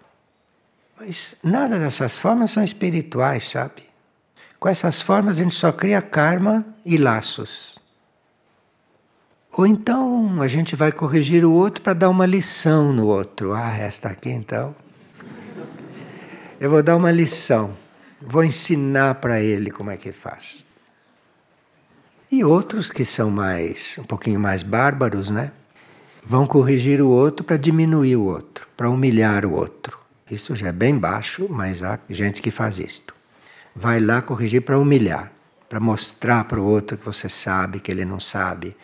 [0.98, 3.82] Mas nada dessas formas são espirituais, sabe?
[4.58, 7.79] Com essas formas a gente só cria karma e laços.
[9.52, 13.52] Ou então a gente vai corrigir o outro para dar uma lição no outro.
[13.52, 14.74] Ah, esta aqui então.
[16.60, 17.76] Eu vou dar uma lição.
[18.20, 20.66] Vou ensinar para ele como é que faz.
[22.30, 25.50] E outros que são mais um pouquinho mais bárbaros, né?
[26.24, 29.98] Vão corrigir o outro para diminuir o outro, para humilhar o outro.
[30.30, 33.14] Isso já é bem baixo, mas há gente que faz isto.
[33.74, 35.32] Vai lá corrigir para humilhar,
[35.68, 38.76] para mostrar para o outro que você sabe que ele não sabe,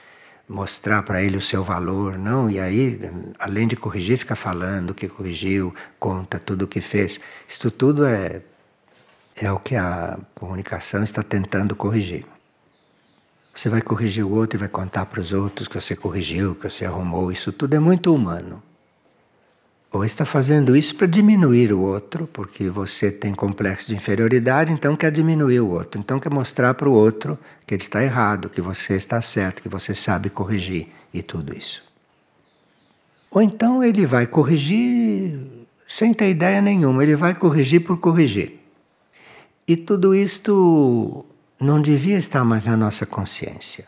[0.49, 2.49] mostrar para ele o seu valor, não?
[2.49, 3.01] E aí,
[3.39, 7.21] além de corrigir, fica falando o que corrigiu, conta tudo o que fez.
[7.49, 8.43] Isso tudo é
[9.37, 12.25] é o que a comunicação está tentando corrigir.
[13.55, 16.69] Você vai corrigir o outro e vai contar para os outros que você corrigiu, que
[16.69, 17.31] você arrumou.
[17.31, 18.63] Isso tudo é muito humano.
[19.97, 24.95] Ou está fazendo isso para diminuir o outro, porque você tem complexo de inferioridade, então
[24.95, 25.99] quer diminuir o outro.
[25.99, 29.71] Então quer mostrar para o outro que ele está errado, que você está certo, que
[29.71, 31.83] você sabe corrigir e tudo isso.
[33.31, 35.41] Ou então ele vai corrigir
[35.89, 38.61] sem ter ideia nenhuma, ele vai corrigir por corrigir.
[39.67, 41.25] E tudo isto
[41.59, 43.87] não devia estar mais na nossa consciência.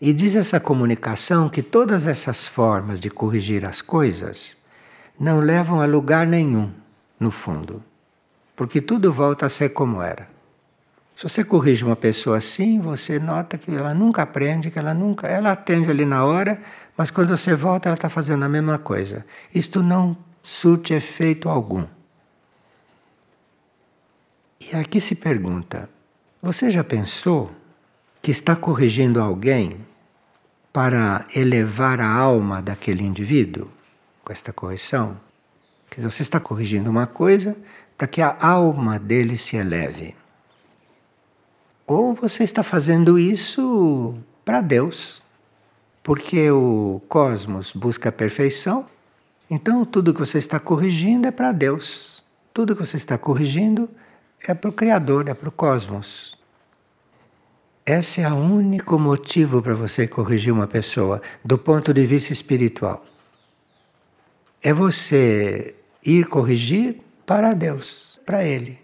[0.00, 4.59] E diz essa comunicação que todas essas formas de corrigir as coisas
[5.20, 6.70] não levam a lugar nenhum,
[7.20, 7.84] no fundo,
[8.56, 10.26] porque tudo volta a ser como era.
[11.14, 15.26] Se você corrige uma pessoa assim, você nota que ela nunca aprende, que ela nunca.
[15.26, 16.58] Ela atende ali na hora,
[16.96, 19.26] mas quando você volta, ela está fazendo a mesma coisa.
[19.54, 21.84] Isto não surte efeito algum.
[24.58, 25.90] E aqui se pergunta:
[26.40, 27.50] você já pensou
[28.22, 29.76] que está corrigindo alguém
[30.72, 33.70] para elevar a alma daquele indivíduo
[34.30, 35.16] com esta correção?
[35.90, 37.56] Quer dizer, você está corrigindo uma coisa
[37.98, 40.14] para que a alma dele se eleve.
[41.84, 44.14] Ou você está fazendo isso
[44.44, 45.20] para Deus,
[46.00, 48.86] porque o cosmos busca a perfeição,
[49.50, 52.22] então tudo que você está corrigindo é para Deus.
[52.54, 53.90] Tudo que você está corrigindo
[54.46, 56.38] é para o Criador, é para o cosmos.
[57.84, 63.09] Esse é o único motivo para você corrigir uma pessoa do ponto de vista espiritual.
[64.62, 68.78] É você ir corrigir para Deus, para Ele,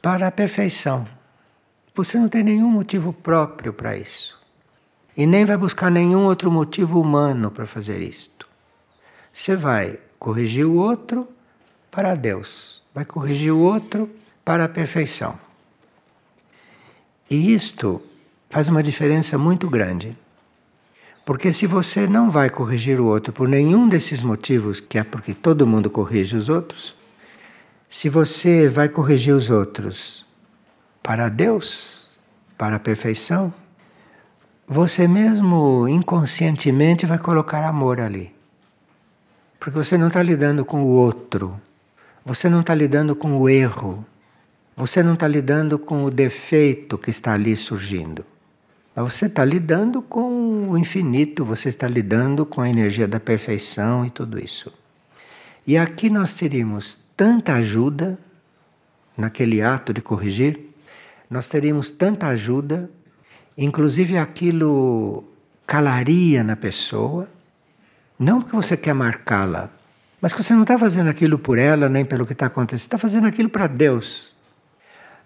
[0.00, 1.06] para a perfeição.
[1.94, 4.40] Você não tem nenhum motivo próprio para isso.
[5.16, 8.48] E nem vai buscar nenhum outro motivo humano para fazer isto.
[9.32, 11.28] Você vai corrigir o outro
[11.90, 14.08] para Deus, vai corrigir o outro
[14.42, 15.38] para a perfeição.
[17.28, 18.02] E isto
[18.48, 20.16] faz uma diferença muito grande.
[21.24, 25.32] Porque se você não vai corrigir o outro por nenhum desses motivos, que é porque
[25.32, 26.96] todo mundo corrige os outros,
[27.88, 30.26] se você vai corrigir os outros
[31.02, 32.02] para Deus,
[32.58, 33.54] para a perfeição,
[34.66, 38.34] você mesmo inconscientemente vai colocar amor ali.
[39.60, 41.60] Porque você não está lidando com o outro,
[42.24, 44.04] você não está lidando com o erro,
[44.76, 48.24] você não está lidando com o defeito que está ali surgindo.
[48.94, 54.04] Mas você está lidando com o infinito, você está lidando com a energia da perfeição
[54.04, 54.72] e tudo isso.
[55.66, 58.18] E aqui nós teríamos tanta ajuda
[59.16, 60.60] naquele ato de corrigir,
[61.30, 62.90] nós teríamos tanta ajuda,
[63.56, 65.24] inclusive aquilo
[65.66, 67.28] calaria na pessoa,
[68.18, 69.70] não porque você quer marcá-la,
[70.20, 72.86] mas que você não está fazendo aquilo por ela nem pelo que está acontecendo, você
[72.86, 74.32] está fazendo aquilo para Deus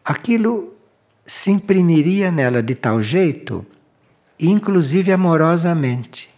[0.06, 0.75] aquilo
[1.26, 3.66] se imprimiria nela de tal jeito,
[4.38, 6.30] inclusive amorosamente.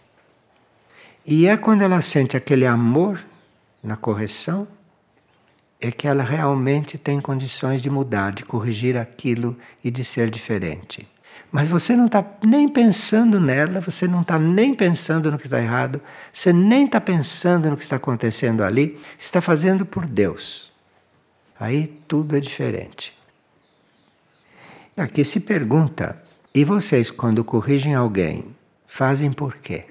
[1.25, 3.23] E é quando ela sente aquele amor
[3.83, 4.67] na correção,
[5.79, 11.07] é que ela realmente tem condições de mudar, de corrigir aquilo e de ser diferente.
[11.51, 15.61] Mas você não está nem pensando nela, você não está nem pensando no que está
[15.61, 16.01] errado,
[16.33, 20.73] você nem está pensando no que está acontecendo ali, está fazendo por Deus.
[21.59, 23.18] Aí tudo é diferente.
[24.99, 26.21] Aqui se pergunta:
[26.53, 28.53] e vocês, quando corrigem alguém,
[28.85, 29.85] fazem por quê?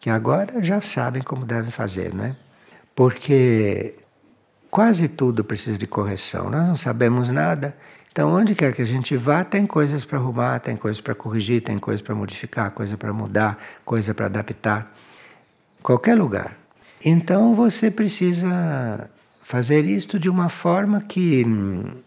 [0.00, 2.36] Que agora já sabem como devem fazer, não é?
[2.96, 3.94] Porque
[4.70, 6.50] quase tudo precisa de correção.
[6.50, 7.76] Nós não sabemos nada.
[8.10, 11.62] Então, onde quer que a gente vá, tem coisas para arrumar, tem coisas para corrigir,
[11.62, 14.92] tem coisas para modificar, coisa para mudar, coisa para adaptar.
[15.80, 16.56] Qualquer lugar.
[17.04, 19.10] Então, você precisa
[19.44, 22.03] fazer isto de uma forma que hum,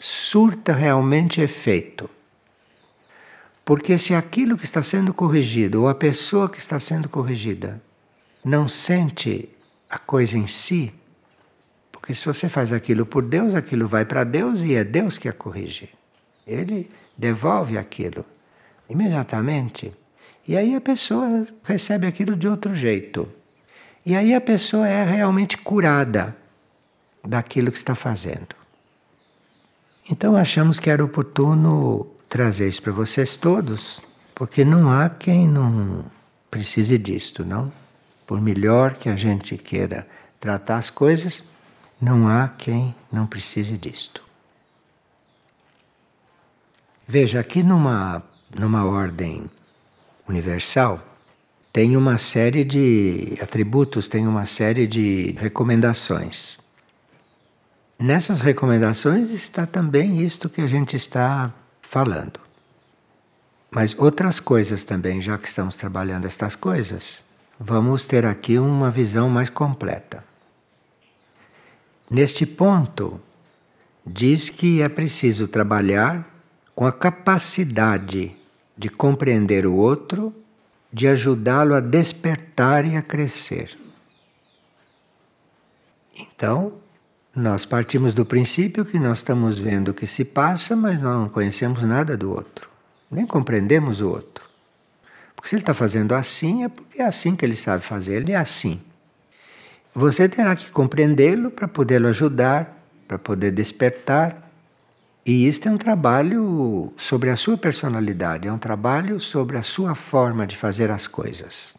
[0.00, 2.08] surta realmente efeito.
[3.62, 7.80] Porque se aquilo que está sendo corrigido, ou a pessoa que está sendo corrigida,
[8.42, 9.50] não sente
[9.90, 10.92] a coisa em si,
[11.92, 15.28] porque se você faz aquilo por Deus, aquilo vai para Deus e é Deus que
[15.28, 15.90] a corrige.
[16.46, 18.24] Ele devolve aquilo
[18.88, 19.92] imediatamente.
[20.48, 23.30] E aí a pessoa recebe aquilo de outro jeito.
[24.04, 26.34] E aí a pessoa é realmente curada
[27.22, 28.59] daquilo que está fazendo.
[30.08, 34.00] Então achamos que era oportuno trazer isso para vocês todos,
[34.34, 36.04] porque não há quem não
[36.50, 37.72] precise disto, não?
[38.26, 40.06] Por melhor que a gente queira
[40.38, 41.42] tratar as coisas,
[42.00, 44.22] não há quem não precise disto.
[47.06, 48.22] Veja, aqui numa,
[48.56, 49.50] numa ordem
[50.28, 51.04] universal,
[51.72, 56.58] tem uma série de atributos, tem uma série de recomendações.
[58.00, 62.40] Nessas recomendações está também isto que a gente está falando.
[63.70, 67.22] Mas outras coisas também, já que estamos trabalhando estas coisas,
[67.58, 70.24] vamos ter aqui uma visão mais completa.
[72.10, 73.20] Neste ponto,
[74.06, 76.26] diz que é preciso trabalhar
[76.74, 78.34] com a capacidade
[78.78, 80.34] de compreender o outro,
[80.90, 83.78] de ajudá-lo a despertar e a crescer.
[86.18, 86.79] Então,
[87.34, 91.28] nós partimos do princípio que nós estamos vendo o que se passa, mas nós não
[91.28, 92.68] conhecemos nada do outro,
[93.10, 94.48] nem compreendemos o outro.
[95.34, 98.32] Porque se ele está fazendo assim, é porque é assim que ele sabe fazer, ele
[98.32, 98.80] é assim.
[99.94, 102.78] Você terá que compreendê-lo para podê-lo ajudar,
[103.08, 104.50] para poder despertar.
[105.24, 109.94] E isto é um trabalho sobre a sua personalidade, é um trabalho sobre a sua
[109.94, 111.76] forma de fazer as coisas.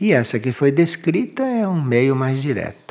[0.00, 2.81] E essa que foi descrita é um meio mais direto.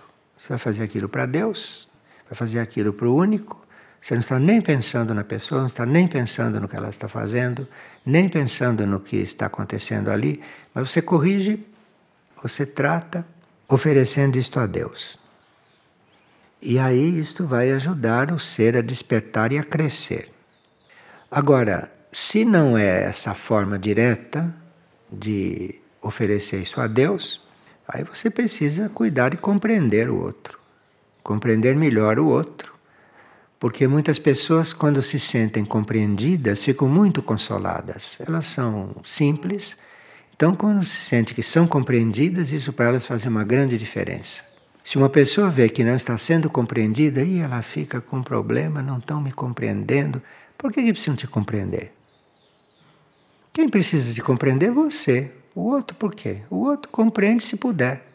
[0.42, 1.88] Você vai fazer aquilo para Deus,
[2.28, 3.64] vai fazer aquilo para o único.
[4.02, 7.08] Você não está nem pensando na pessoa, não está nem pensando no que ela está
[7.08, 7.68] fazendo,
[8.04, 10.42] nem pensando no que está acontecendo ali,
[10.74, 11.64] mas você corrige,
[12.42, 13.24] você trata,
[13.68, 15.20] oferecendo isto a Deus.
[16.60, 20.32] E aí isto vai ajudar o ser a despertar e a crescer.
[21.30, 24.52] Agora, se não é essa forma direta
[25.12, 27.41] de oferecer isso a Deus,
[27.88, 30.60] Aí você precisa cuidar e compreender o outro,
[31.24, 32.74] compreender melhor o outro.
[33.60, 38.18] Porque muitas pessoas, quando se sentem compreendidas, ficam muito consoladas.
[38.20, 39.78] Elas são simples,
[40.42, 44.44] então, quando se sente que são compreendidas, isso para elas faz uma grande diferença.
[44.84, 48.82] Se uma pessoa vê que não está sendo compreendida, aí ela fica com um problema,
[48.82, 50.20] não estão me compreendendo.
[50.58, 51.94] Por que, que precisam te compreender?
[53.54, 55.32] Quem precisa de compreender é você.
[55.54, 56.41] O outro por quê?
[56.49, 58.08] O outro compreende se puder.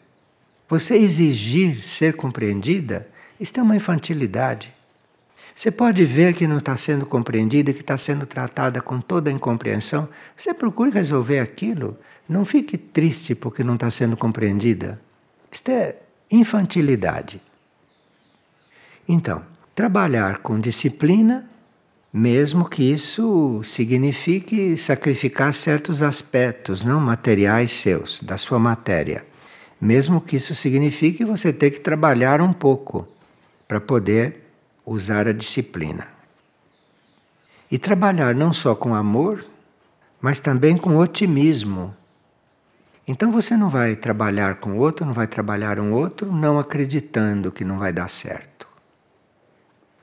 [0.67, 3.07] Você exigir ser compreendida,
[3.39, 4.73] isso é uma infantilidade.
[5.55, 9.33] Você pode ver que não está sendo compreendida, que está sendo tratada com toda a
[9.33, 10.07] incompreensão.
[10.35, 11.97] Você procure resolver aquilo.
[12.29, 15.01] Não fique triste porque não está sendo compreendida.
[15.51, 15.95] Isto é
[16.29, 17.41] infantilidade.
[19.07, 19.41] Então,
[19.73, 21.49] trabalhar com disciplina
[22.11, 29.25] mesmo que isso signifique sacrificar certos aspectos não materiais seus, da sua matéria.
[29.79, 33.07] Mesmo que isso signifique você ter que trabalhar um pouco
[33.67, 34.43] para poder
[34.85, 36.07] usar a disciplina.
[37.69, 39.45] E trabalhar não só com amor,
[40.21, 41.93] mas também com otimismo.
[43.05, 47.65] Então você não vai trabalhar com outro, não vai trabalhar um outro não acreditando que
[47.65, 48.56] não vai dar certo.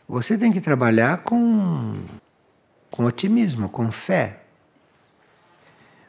[0.09, 1.96] Você tem que trabalhar com,
[2.90, 4.40] com otimismo, com fé.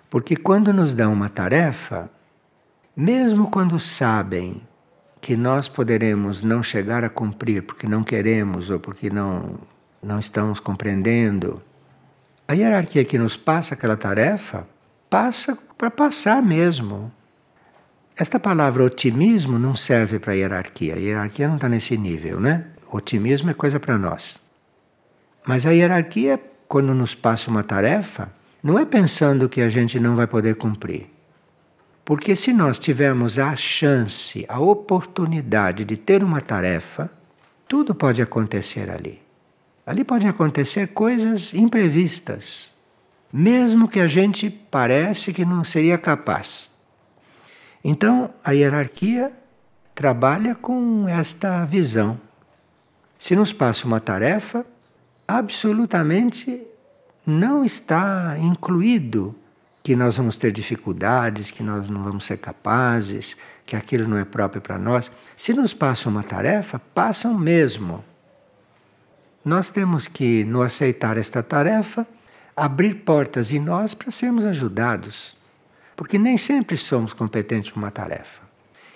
[0.10, 2.10] Porque quando nos dão uma tarefa,
[2.96, 4.62] mesmo quando sabem
[5.22, 9.58] que nós poderemos não chegar a cumprir porque não queremos ou porque não,
[10.04, 11.62] não estamos compreendendo,
[12.48, 14.68] a hierarquia que nos passa aquela tarefa
[15.10, 17.12] passa para passar mesmo.
[18.16, 20.96] Esta palavra otimismo não serve para hierarquia.
[20.96, 22.66] A hierarquia não está nesse nível, né?
[22.96, 24.40] Otimismo é coisa para nós.
[25.46, 28.32] Mas a hierarquia, quando nos passa uma tarefa,
[28.64, 31.08] não é pensando que a gente não vai poder cumprir.
[32.06, 37.12] Porque se nós tivermos a chance, a oportunidade de ter uma tarefa,
[37.68, 39.22] tudo pode acontecer ali.
[39.86, 42.74] Ali podem acontecer coisas imprevistas,
[43.32, 46.72] mesmo que a gente parece que não seria capaz.
[47.84, 49.34] Então, a hierarquia
[49.94, 52.25] trabalha com esta visão
[53.18, 54.66] se nos passa uma tarefa,
[55.28, 56.62] absolutamente
[57.26, 59.36] não está incluído
[59.82, 63.36] que nós vamos ter dificuldades, que nós não vamos ser capazes,
[63.66, 65.12] que aquilo não é próprio para nós.
[65.36, 68.04] Se nos passa uma tarefa, passam mesmo.
[69.44, 72.08] Nós temos que, no aceitar esta tarefa,
[72.56, 75.38] abrir portas em nós para sermos ajudados.
[75.96, 78.42] Porque nem sempre somos competentes para uma tarefa.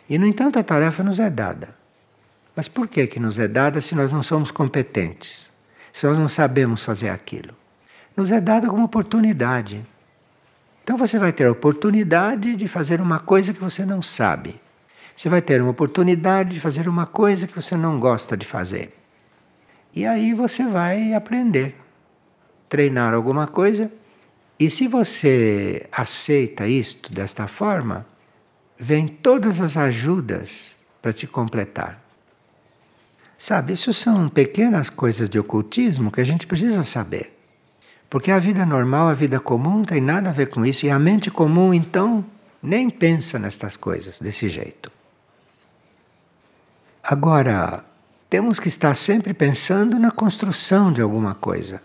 [0.09, 1.78] E, no entanto, a tarefa nos é dada.
[2.59, 5.49] Mas por que que nos é dada se nós não somos competentes?
[5.93, 7.55] Se nós não sabemos fazer aquilo?
[8.17, 9.81] Nos é dada como oportunidade.
[10.83, 14.59] Então você vai ter a oportunidade de fazer uma coisa que você não sabe.
[15.15, 18.93] Você vai ter uma oportunidade de fazer uma coisa que você não gosta de fazer.
[19.95, 21.77] E aí você vai aprender,
[22.67, 23.89] treinar alguma coisa.
[24.59, 28.05] E se você aceita isto desta forma,
[28.77, 32.08] vem todas as ajudas para te completar.
[33.39, 37.39] Sabe, isso são pequenas coisas de ocultismo que a gente precisa saber.
[38.09, 40.85] Porque a vida normal, a vida comum, tem nada a ver com isso.
[40.85, 42.25] E a mente comum, então,
[42.61, 44.91] nem pensa nestas coisas desse jeito.
[47.01, 47.85] Agora,
[48.29, 51.81] temos que estar sempre pensando na construção de alguma coisa.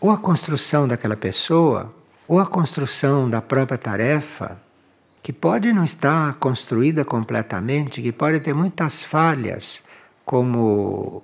[0.00, 1.94] Ou a construção daquela pessoa,
[2.26, 4.58] ou a construção da própria tarefa,
[5.22, 9.86] que pode não estar construída completamente, que pode ter muitas falhas
[10.28, 11.22] como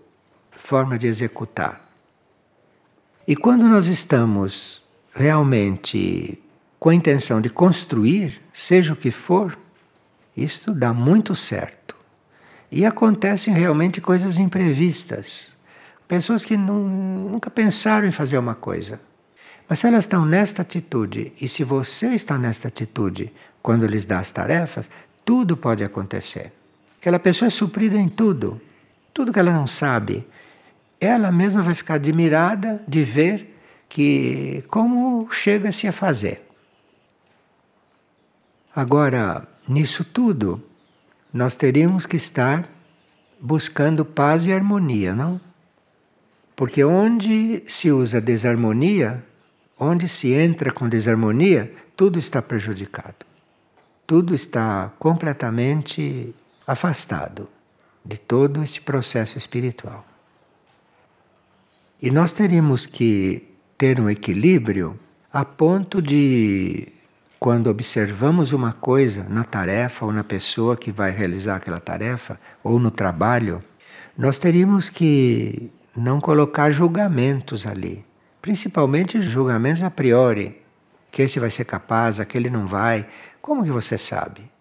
[0.51, 1.79] forma de executar.
[3.29, 4.83] E quando nós estamos
[5.15, 6.43] realmente
[6.81, 9.59] com a intenção de construir, seja o que for,
[10.35, 11.95] isto dá muito certo.
[12.73, 15.55] E acontecem realmente coisas imprevistas.
[16.09, 18.99] Pessoas que não, nunca pensaram em fazer uma coisa.
[19.69, 23.31] Mas se elas estão nesta atitude, e se você está nesta atitude
[23.63, 24.89] quando lhes dá as tarefas,
[25.27, 26.51] tudo pode acontecer.
[26.99, 28.59] Aquela pessoa é suprida em tudo
[29.15, 30.27] tudo que ela não sabe,
[31.01, 33.57] ela mesma vai ficar admirada de ver
[33.89, 36.43] que como chega-se a fazer.
[38.75, 40.61] Agora, nisso tudo,
[41.33, 42.69] nós teríamos que estar
[43.41, 45.41] buscando paz e harmonia, não?
[46.57, 49.25] Porque onde se usa desarmonia,
[49.79, 53.25] onde se entra com desarmonia, tudo está prejudicado.
[54.07, 56.35] Tudo está completamente
[56.67, 57.49] afastado
[58.05, 60.05] de todo esse processo espiritual.
[62.03, 63.49] E nós teríamos que
[63.79, 64.99] ter um equilíbrio
[65.33, 66.89] a ponto de,
[67.41, 72.79] quando observamos uma coisa na tarefa ou na pessoa que vai realizar aquela tarefa, ou
[72.79, 73.63] no trabalho,
[74.17, 78.05] nós teríamos que não colocar julgamentos ali,
[78.41, 80.61] principalmente julgamentos a priori,
[81.11, 83.07] que esse vai ser capaz, aquele não vai.
[83.41, 84.54] Como que você sabe?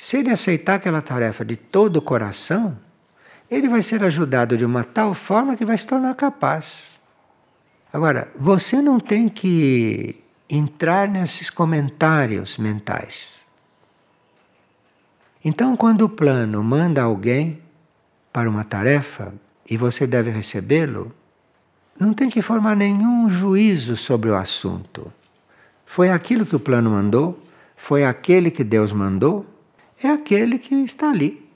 [0.00, 2.74] Se ele aceitar aquela tarefa de todo o coração,
[3.50, 6.98] ele vai ser ajudado de uma tal forma que vai se tornar capaz.
[7.92, 10.16] Agora, você não tem que
[10.48, 13.46] entrar nesses comentários mentais.
[15.44, 17.60] Então, quando o plano manda alguém
[18.32, 19.34] para uma tarefa
[19.68, 21.14] e você deve recebê-lo,
[21.98, 25.12] não tem que formar nenhum juízo sobre o assunto.
[25.84, 27.38] Foi aquilo que o plano mandou,
[27.76, 29.44] foi aquele que Deus mandou,
[30.02, 31.46] é aquele que está ali.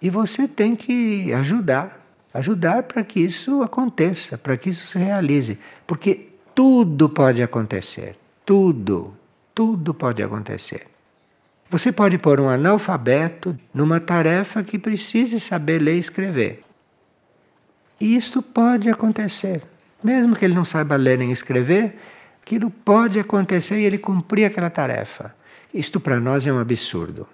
[0.00, 5.58] E você tem que ajudar, ajudar para que isso aconteça, para que isso se realize.
[5.86, 9.16] Porque tudo pode acontecer, tudo,
[9.54, 10.86] tudo pode acontecer.
[11.70, 16.62] Você pode pôr um analfabeto numa tarefa que precise saber ler e escrever.
[18.00, 19.62] E isto pode acontecer.
[20.02, 21.98] Mesmo que ele não saiba ler nem escrever,
[22.40, 25.34] aquilo pode acontecer e ele cumprir aquela tarefa.
[25.74, 27.26] Isto para nós é um absurdo.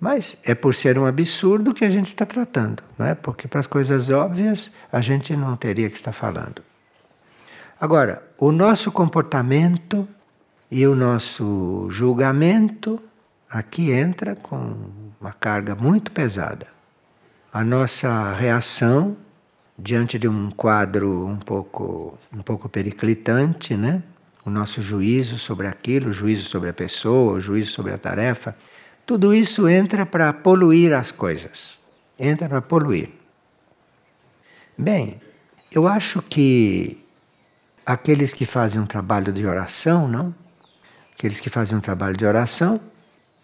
[0.00, 3.14] Mas é por ser um absurdo que a gente está tratando, não é?
[3.14, 6.62] Porque para as coisas óbvias a gente não teria que estar falando.
[7.80, 10.08] Agora, o nosso comportamento
[10.70, 13.00] e o nosso julgamento
[13.50, 14.76] aqui entra com
[15.20, 16.66] uma carga muito pesada.
[17.52, 19.16] A nossa reação
[19.78, 24.02] diante de um quadro um pouco um pouco periclitante, né?
[24.44, 28.56] O nosso juízo sobre aquilo, o juízo sobre a pessoa, o juízo sobre a tarefa,
[29.08, 31.80] tudo isso entra para poluir as coisas.
[32.18, 33.08] Entra para poluir.
[34.76, 35.18] Bem,
[35.72, 37.02] eu acho que
[37.86, 40.34] aqueles que fazem um trabalho de oração, não?
[41.14, 42.78] Aqueles que fazem um trabalho de oração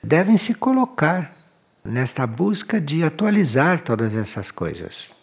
[0.02, 1.34] devem se colocar
[1.82, 5.14] nesta busca de atualizar todas essas coisas.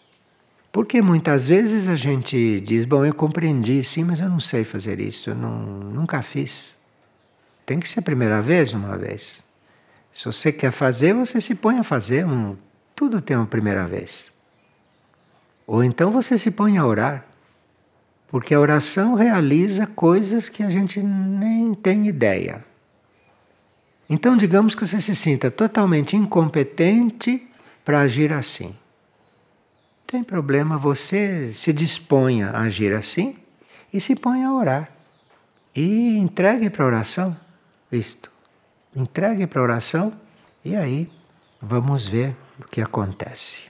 [0.72, 4.98] Porque muitas vezes a gente diz: Bom, eu compreendi, sim, mas eu não sei fazer
[4.98, 6.74] isso, eu não, nunca fiz.
[7.64, 9.40] Tem que ser a primeira vez, uma vez.
[10.12, 12.26] Se você quer fazer, você se põe a fazer.
[12.26, 12.56] Um,
[12.94, 14.30] tudo tem uma primeira vez.
[15.66, 17.24] Ou então você se põe a orar.
[18.28, 22.64] Porque a oração realiza coisas que a gente nem tem ideia.
[24.08, 27.48] Então, digamos que você se sinta totalmente incompetente
[27.84, 28.68] para agir assim.
[28.68, 33.36] Não tem problema, você se disponha a agir assim
[33.92, 34.90] e se põe a orar.
[35.74, 37.36] E entregue para a oração
[37.90, 38.31] isto
[38.94, 40.12] entregue para oração
[40.64, 41.10] e aí
[41.60, 43.64] vamos ver o que acontece.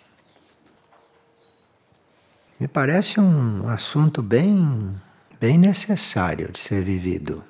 [2.58, 4.94] Me parece um assunto bem,
[5.40, 7.42] bem necessário de ser vivido.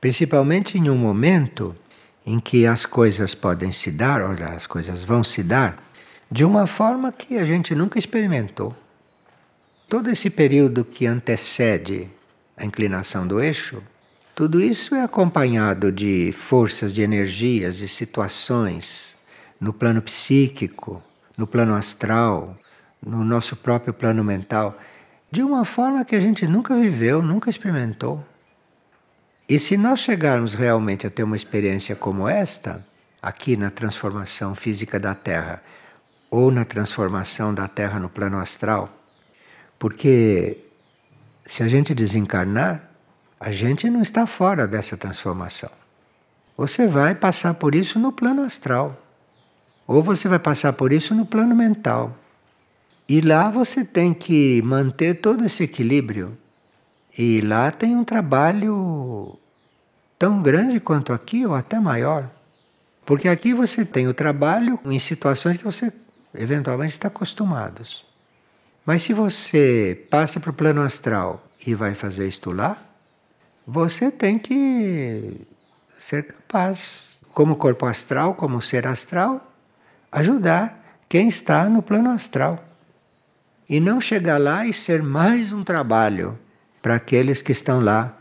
[0.00, 1.76] Principalmente em um momento
[2.24, 5.82] em que as coisas podem se dar, ou as coisas vão se dar,
[6.30, 8.74] de uma forma que a gente nunca experimentou.
[9.88, 12.10] Todo esse período que antecede
[12.56, 13.82] a inclinação do eixo,
[14.36, 19.16] tudo isso é acompanhado de forças, de energias, de situações
[19.58, 21.02] no plano psíquico,
[21.38, 22.54] no plano astral,
[23.02, 24.78] no nosso próprio plano mental,
[25.30, 28.22] de uma forma que a gente nunca viveu, nunca experimentou.
[29.48, 32.84] E se nós chegarmos realmente a ter uma experiência como esta,
[33.22, 35.62] aqui na transformação física da Terra,
[36.30, 38.94] ou na transformação da Terra no plano astral,
[39.78, 40.58] porque
[41.46, 42.95] se a gente desencarnar,
[43.38, 45.70] a gente não está fora dessa transformação.
[46.56, 49.00] Você vai passar por isso no plano astral,
[49.86, 52.16] ou você vai passar por isso no plano mental.
[53.08, 56.36] E lá você tem que manter todo esse equilíbrio.
[57.16, 59.38] E lá tem um trabalho
[60.18, 62.28] tão grande quanto aqui, ou até maior.
[63.04, 65.92] Porque aqui você tem o trabalho em situações que você
[66.34, 67.82] eventualmente está acostumado.
[68.84, 72.76] Mas se você passa para o plano astral e vai fazer isto lá,
[73.66, 75.40] você tem que
[75.98, 79.52] ser capaz, como corpo astral, como ser astral,
[80.12, 82.62] ajudar quem está no plano astral.
[83.68, 86.38] E não chegar lá e ser mais um trabalho
[86.80, 88.16] para aqueles que estão lá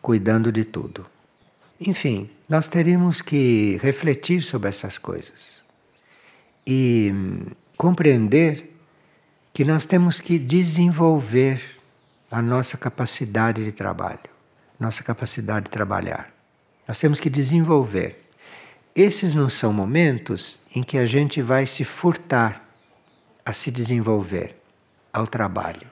[0.00, 1.04] cuidando de tudo.
[1.80, 5.64] Enfim, nós teríamos que refletir sobre essas coisas
[6.66, 7.12] e
[7.76, 8.76] compreender
[9.52, 11.60] que nós temos que desenvolver
[12.30, 14.30] a nossa capacidade de trabalho,
[14.78, 16.32] nossa capacidade de trabalhar.
[16.86, 18.28] Nós temos que desenvolver.
[18.94, 22.64] Esses não são momentos em que a gente vai se furtar
[23.44, 24.56] a se desenvolver
[25.12, 25.90] ao trabalho.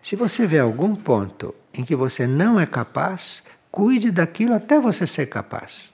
[0.00, 5.06] Se você vê algum ponto em que você não é capaz, cuide daquilo até você
[5.06, 5.92] ser capaz.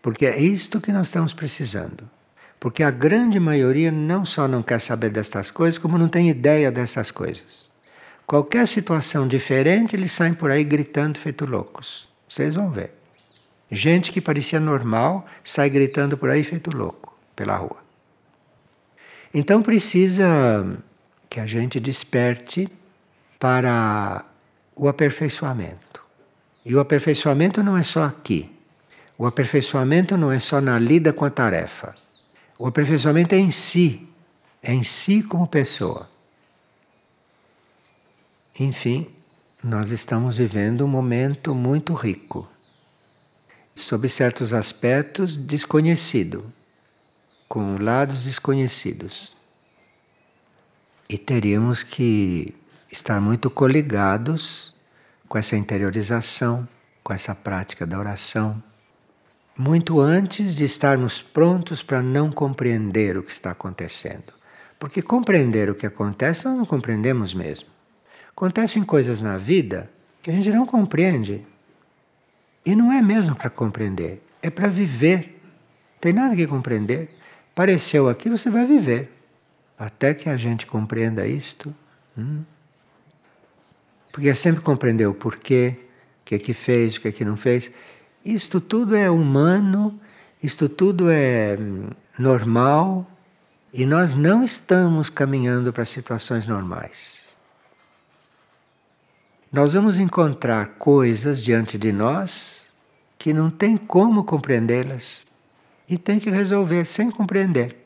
[0.00, 2.08] Porque é isto que nós estamos precisando.
[2.60, 6.70] Porque a grande maioria não só não quer saber destas coisas, como não tem ideia
[6.70, 7.71] dessas coisas.
[8.32, 12.08] Qualquer situação diferente, eles saem por aí gritando feito loucos.
[12.26, 12.94] Vocês vão ver.
[13.70, 17.76] Gente que parecia normal sai gritando por aí feito louco pela rua.
[19.34, 20.78] Então precisa
[21.28, 22.72] que a gente desperte
[23.38, 24.24] para
[24.74, 26.02] o aperfeiçoamento.
[26.64, 28.50] E o aperfeiçoamento não é só aqui.
[29.18, 31.94] O aperfeiçoamento não é só na lida com a tarefa.
[32.58, 34.08] O aperfeiçoamento é em si,
[34.62, 36.10] é em si como pessoa.
[38.58, 39.06] Enfim,
[39.62, 42.48] nós estamos vivendo um momento muito rico,
[43.74, 46.44] sob certos aspectos desconhecido,
[47.48, 49.32] com lados desconhecidos.
[51.08, 52.54] E teríamos que
[52.90, 54.74] estar muito coligados
[55.28, 56.68] com essa interiorização,
[57.02, 58.62] com essa prática da oração
[59.56, 64.32] muito antes de estarmos prontos para não compreender o que está acontecendo.
[64.78, 67.71] Porque compreender o que acontece nós não compreendemos mesmo.
[68.34, 69.90] Acontecem coisas na vida
[70.22, 71.44] que a gente não compreende.
[72.64, 75.40] E não é mesmo para compreender, é para viver.
[75.94, 77.10] Não tem nada que compreender.
[77.54, 79.10] Pareceu aqui, você vai viver.
[79.78, 81.74] Até que a gente compreenda isto.
[82.16, 82.42] Hum.
[84.12, 85.76] Porque é sempre compreender o porquê,
[86.20, 87.70] o que é que fez, o que é que não fez.
[88.24, 89.98] Isto tudo é humano,
[90.42, 93.08] isto tudo é hum, normal
[93.72, 97.21] e nós não estamos caminhando para situações normais.
[99.52, 102.70] Nós vamos encontrar coisas diante de nós
[103.18, 105.26] que não tem como compreendê-las
[105.86, 107.76] e tem que resolver sem compreender.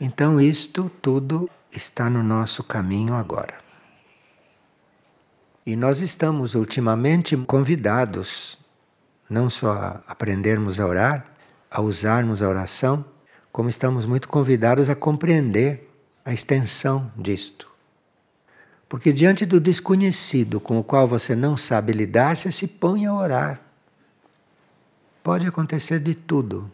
[0.00, 3.58] Então, isto tudo está no nosso caminho agora.
[5.66, 8.56] E nós estamos ultimamente convidados
[9.28, 11.26] não só a aprendermos a orar,
[11.68, 13.04] a usarmos a oração,
[13.50, 15.90] como estamos muito convidados a compreender
[16.24, 17.75] a extensão disto.
[18.88, 23.14] Porque diante do desconhecido com o qual você não sabe lidar, você se põe a
[23.14, 23.60] orar.
[25.22, 26.70] Pode acontecer de tudo.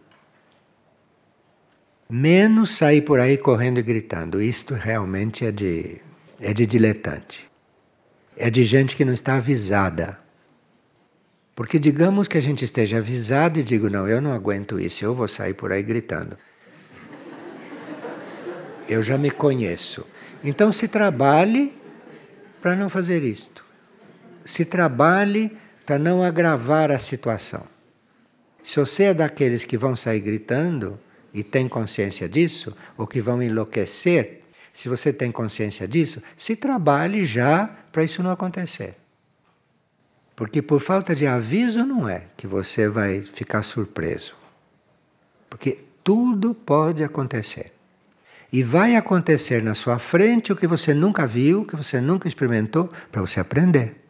[2.09, 4.43] Menos sair por aí correndo e gritando.
[4.43, 6.01] Isto realmente é de,
[6.39, 7.53] é de diletante
[8.37, 10.19] é de gente que não está avisada.
[11.55, 15.15] Porque digamos que a gente esteja avisado e digo, não, eu não aguento isso, eu
[15.15, 16.37] vou sair por aí gritando.
[18.89, 20.05] Eu já me conheço.
[20.43, 21.73] Então se trabalhe
[22.63, 23.65] para não fazer isto.
[24.45, 27.65] Se trabalhe para não agravar a situação.
[28.63, 30.99] Se você é daqueles que vão sair gritando
[31.35, 34.43] e tem consciência disso, ou que vão enlouquecer,
[34.73, 38.95] se você tem consciência disso, se trabalhe já para isso não acontecer.
[40.37, 44.35] Porque por falta de aviso não é que você vai ficar surpreso.
[45.51, 47.73] Porque tudo pode acontecer.
[48.53, 52.91] E vai acontecer na sua frente o que você nunca viu, que você nunca experimentou,
[53.11, 54.03] para você aprender.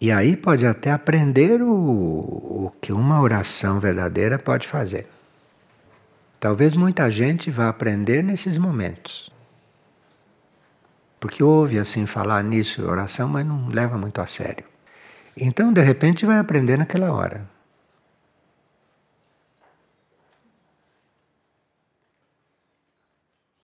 [0.00, 5.06] E aí pode até aprender o, o que uma oração verdadeira pode fazer.
[6.40, 9.30] Talvez muita gente vá aprender nesses momentos.
[11.18, 14.64] Porque ouve assim falar nisso, oração, mas não leva muito a sério.
[15.36, 17.55] Então, de repente, vai aprender naquela hora.